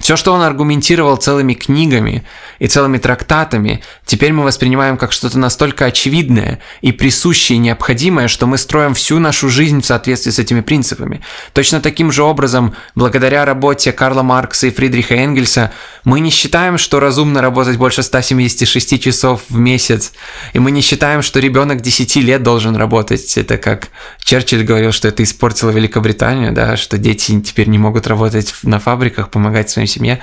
все, 0.00 0.16
что 0.16 0.32
он 0.32 0.42
аргументировал 0.42 1.16
целыми 1.16 1.54
книгами 1.54 2.24
и 2.58 2.66
целыми 2.66 2.98
трактатами, 2.98 3.82
теперь 4.04 4.32
мы 4.32 4.44
воспринимаем 4.44 4.96
как 4.96 5.12
что-то 5.12 5.38
настолько 5.38 5.86
очевидное 5.86 6.60
и 6.80 6.92
присущее 6.92 7.56
и 7.56 7.60
необходимое, 7.60 8.28
что 8.28 8.46
мы 8.46 8.58
строим 8.58 8.94
всю 8.94 9.18
нашу 9.18 9.48
жизнь 9.48 9.80
в 9.80 9.86
соответствии 9.86 10.30
с 10.30 10.38
этими 10.38 10.60
принципами. 10.60 11.20
Точно 11.52 11.80
таким 11.80 12.12
же 12.12 12.22
образом, 12.22 12.74
благодаря 12.94 13.44
работе 13.44 13.92
Карла 13.92 14.22
Маркса 14.22 14.66
и 14.66 14.70
Фридриха 14.70 15.14
Энгельса, 15.14 15.72
мы 16.04 16.20
не 16.20 16.30
считаем, 16.30 16.78
что 16.78 17.00
разумно 17.00 17.42
работать 17.42 17.76
больше 17.76 18.02
176 18.02 19.02
часов 19.02 19.42
в 19.48 19.58
месяц, 19.58 20.12
и 20.52 20.58
мы 20.58 20.70
не 20.70 20.80
считаем, 20.80 21.22
что 21.22 21.40
ребенок 21.40 21.80
10 21.80 22.16
лет 22.16 22.42
должен 22.42 22.76
работать. 22.76 23.36
Это 23.36 23.58
как 23.58 23.88
Черчилль 24.22 24.64
говорил, 24.64 24.92
что 24.92 25.08
это 25.08 25.22
испортило 25.22 25.70
Великобританию, 25.70 26.52
да, 26.52 26.76
что 26.76 26.98
дети 26.98 27.40
теперь 27.40 27.68
не 27.68 27.78
могут 27.78 28.06
работать 28.06 28.54
на 28.62 28.78
фабриках, 28.78 29.30
помогать 29.30 29.67
своей 29.70 29.88
семье. 29.88 30.20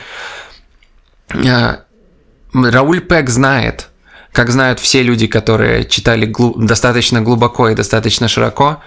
А, 1.29 1.81
Рауль 2.53 3.01
Пек 3.01 3.29
знает, 3.29 3.89
как 4.31 4.49
знают 4.49 4.79
все 4.79 5.03
люди, 5.03 5.27
которые 5.27 5.85
читали 5.85 6.25
глу- 6.25 6.55
достаточно 6.57 7.21
глубоко 7.21 7.69
и 7.69 7.75
достаточно 7.75 8.27
широко, 8.27 8.81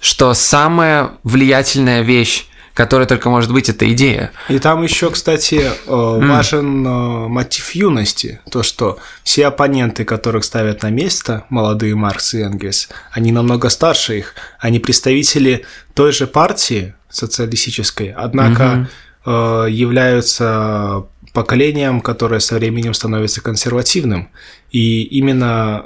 что 0.00 0.34
самая 0.34 1.12
влиятельная 1.22 2.02
вещь 2.02 2.46
которая 2.74 3.06
только 3.06 3.28
может 3.28 3.52
быть, 3.52 3.68
это 3.68 3.90
идея. 3.92 4.32
И 4.48 4.58
там 4.58 4.82
еще, 4.82 5.10
кстати, 5.10 5.56
э, 5.56 5.70
важен 5.86 6.86
mm. 6.86 7.28
мотив 7.28 7.74
юности. 7.74 8.40
То, 8.50 8.62
что 8.62 8.98
все 9.22 9.46
оппоненты, 9.46 10.04
которых 10.04 10.44
ставят 10.44 10.82
на 10.82 10.90
место, 10.90 11.44
молодые 11.50 11.94
Маркс 11.94 12.34
и 12.34 12.40
Энгельс, 12.40 12.88
они 13.10 13.32
намного 13.32 13.68
старше 13.68 14.18
их. 14.18 14.34
Они 14.58 14.78
представители 14.78 15.66
той 15.94 16.12
же 16.12 16.26
партии 16.26 16.94
социалистической, 17.10 18.14
однако 18.16 18.62
mm-hmm. 18.62 18.86
Являются 19.24 21.04
поколением, 21.32 22.00
которое 22.00 22.40
со 22.40 22.56
временем 22.56 22.94
становится 22.94 23.40
консервативным. 23.40 24.30
И 24.70 25.02
именно 25.04 25.84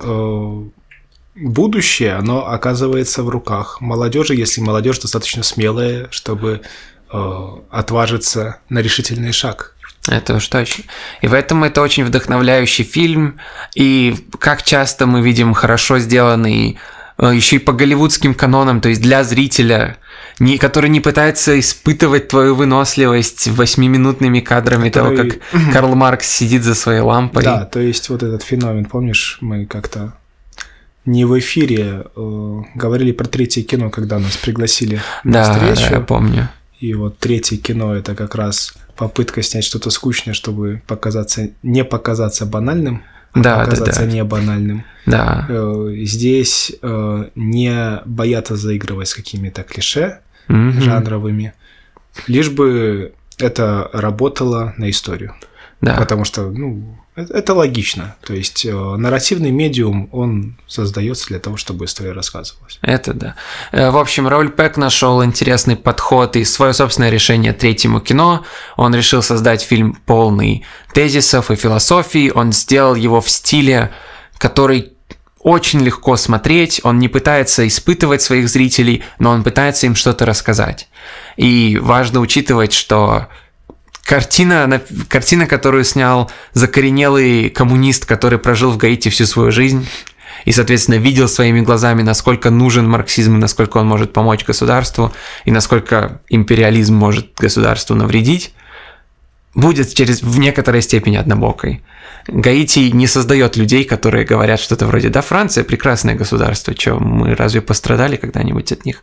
будущее, 1.37 2.14
оно 2.14 2.49
оказывается 2.49 3.22
в 3.22 3.29
руках 3.29 3.81
молодежи, 3.81 4.35
если 4.35 4.61
молодежь 4.61 4.99
достаточно 4.99 5.42
смелая, 5.42 6.09
чтобы 6.11 6.62
э, 7.12 7.46
отважиться 7.70 8.61
на 8.68 8.79
решительный 8.81 9.33
шаг. 9.33 9.75
Это 10.09 10.37
уж 10.37 10.49
точно. 10.49 10.85
И 11.20 11.27
в 11.27 11.35
этом 11.35 11.64
это 11.64 11.83
очень 11.83 12.05
вдохновляющий 12.05 12.85
фильм. 12.85 13.38
И 13.75 14.16
как 14.38 14.62
часто 14.62 15.07
мы 15.07 15.20
видим 15.20 15.53
хорошо 15.53 15.99
сделанный 15.99 16.72
э, 16.72 16.95
еще 17.24 17.57
и 17.57 17.59
по 17.59 17.72
голливудским 17.72 18.35
канонам, 18.35 18.81
то 18.81 18.88
есть 18.88 19.00
для 19.00 19.24
зрителя, 19.24 19.96
не, 20.38 20.59
который 20.59 20.90
не 20.90 21.00
пытается 21.00 21.59
испытывать 21.59 22.29
твою 22.29 22.55
выносливость 22.55 23.48
восьмиминутными 23.48 24.40
кадрами 24.40 24.90
который... 24.90 25.31
того, 25.31 25.38
как 25.52 25.72
Карл 25.72 25.94
Маркс 25.94 26.29
сидит 26.29 26.62
за 26.62 26.74
своей 26.74 27.00
лампой. 27.00 27.42
Да, 27.42 27.64
то 27.64 27.81
есть 27.81 28.09
вот 28.11 28.22
этот 28.22 28.42
феномен, 28.42 28.85
помнишь, 28.85 29.38
мы 29.40 29.64
как-то 29.66 30.12
не 31.07 31.24
в 31.24 31.38
эфире 31.38 32.05
э, 32.14 32.62
говорили 32.74 33.12
про 33.12 33.26
третье 33.26 33.62
кино, 33.62 33.90
когда 33.90 34.18
нас 34.18 34.37
пригласили 34.37 35.00
да, 35.24 35.48
на 35.48 35.55
встречу. 35.55 35.90
Да, 35.90 35.96
я 35.96 36.00
помню. 36.00 36.48
И 36.81 36.92
вот 36.94 37.18
третье 37.18 37.57
кино 37.57 37.94
это 37.94 38.14
как 38.14 38.35
раз 38.35 38.74
попытка 38.96 39.42
снять 39.42 39.64
что-то 39.64 39.90
скучное, 39.90 40.35
чтобы 40.35 40.83
показаться, 40.87 41.50
не 41.62 41.85
показаться 41.85 42.44
банальным, 42.44 43.02
да, 43.42 43.64
показаться 43.64 44.01
да, 44.01 44.07
да. 44.07 44.12
не 44.12 44.25
банальным. 44.25 44.85
Да. 45.07 45.46
Э, 45.49 45.94
здесь 46.03 46.72
э, 46.83 47.29
не 47.35 48.03
боятся 48.05 48.57
заигрывать 48.57 49.09
с 49.09 49.14
какими-то 49.14 49.62
клише 49.62 50.20
mm 50.49 50.81
жанровыми, 50.81 51.55
лишь 52.29 52.51
бы 52.51 53.12
это 53.38 53.90
работало 53.92 54.75
на 54.77 54.90
историю. 54.90 55.35
Да. 55.81 55.96
Потому 55.96 56.25
что, 56.25 56.51
ну, 56.51 56.99
это 57.16 57.55
логично. 57.55 58.14
То 58.20 58.35
есть 58.35 58.66
э, 58.66 58.72
нарративный 58.72 59.50
медиум, 59.50 60.09
он 60.12 60.57
создается 60.66 61.29
для 61.29 61.38
того, 61.38 61.57
чтобы 61.57 61.87
история 61.87 62.12
рассказывалась. 62.12 62.79
Это 62.83 63.14
да. 63.14 63.35
Э, 63.72 63.90
в 63.90 63.96
общем, 63.96 64.29
Рауль 64.29 64.50
Пек 64.50 64.76
нашел 64.76 65.24
интересный 65.24 65.76
подход 65.76 66.37
и 66.37 66.44
свое 66.44 66.74
собственное 66.74 67.11
решение 67.11 67.52
третьему 67.52 68.00
кино. 68.00 68.44
Он 68.76 68.94
решил 68.94 69.22
создать 69.22 69.62
фильм 69.62 69.98
полный 70.05 70.64
тезисов 70.92 71.50
и 71.50 71.57
философии. 71.57 72.31
Он 72.35 72.52
сделал 72.52 72.94
его 72.94 73.20
в 73.20 73.31
стиле, 73.31 73.92
который 74.37 74.92
очень 75.46 75.81
легко 75.81 76.16
смотреть, 76.16 76.81
он 76.83 76.98
не 76.98 77.07
пытается 77.07 77.68
испытывать 77.68 78.20
своих 78.20 78.48
зрителей, 78.48 79.05
но 79.20 79.31
он 79.31 79.44
пытается 79.44 79.87
им 79.87 79.94
что-то 79.94 80.26
рассказать. 80.26 80.88
И 81.37 81.79
важно 81.81 82.18
учитывать, 82.18 82.72
что 82.72 83.29
Картина, 84.07 84.81
картина, 85.09 85.47
которую 85.47 85.83
снял 85.83 86.31
закоренелый 86.53 87.51
коммунист, 87.51 88.07
который 88.07 88.38
прожил 88.38 88.71
в 88.71 88.77
Гаити 88.77 89.09
всю 89.09 89.27
свою 89.27 89.51
жизнь 89.51 89.88
и, 90.45 90.53
соответственно, 90.53 90.95
видел 90.95 91.29
своими 91.29 91.61
глазами, 91.61 92.03
насколько 92.03 92.51
нужен 92.51 92.88
марксизм 92.88 93.40
насколько 93.40 93.79
он 93.79 93.88
может 93.88 94.12
помочь 94.12 94.45
государству, 94.45 95.12
и 95.45 95.51
насколько 95.51 96.21
империализм 96.29 96.95
может 96.95 97.35
государству 97.37 97.97
навредить, 97.97 98.55
будет 99.57 99.92
через, 99.92 100.23
в 100.23 100.38
некоторой 100.38 100.83
степени 100.83 101.16
однобокой. 101.16 101.83
Гаити 102.29 102.90
не 102.92 103.09
создает 103.09 103.57
людей, 103.57 103.85
которые 103.85 104.25
говорят 104.25 104.61
что-то 104.61 104.87
вроде 104.87 105.09
«Да, 105.09 105.21
Франция– 105.21 105.64
прекрасное 105.64 106.14
государство, 106.14 106.75
что 106.79 107.01
мы 107.01 107.35
разве 107.35 107.61
пострадали 107.61 108.14
когда-нибудь 108.14 108.71
от 108.71 108.85
них?» 108.85 109.03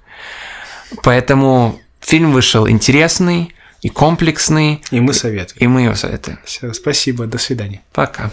Поэтому 1.04 1.80
фильм 2.00 2.32
вышел 2.32 2.70
интересный, 2.70 3.54
и 3.84 3.89
комплексный. 3.89 4.82
И 4.91 5.00
мы 5.00 5.13
советуем. 5.13 5.60
И 5.60 5.67
мы 5.67 5.82
его 5.84 5.96
советуем. 5.96 6.39
Все, 6.46 6.74
спасибо, 6.74 7.28
до 7.28 7.38
свидания. 7.38 7.82
Пока. 7.91 8.32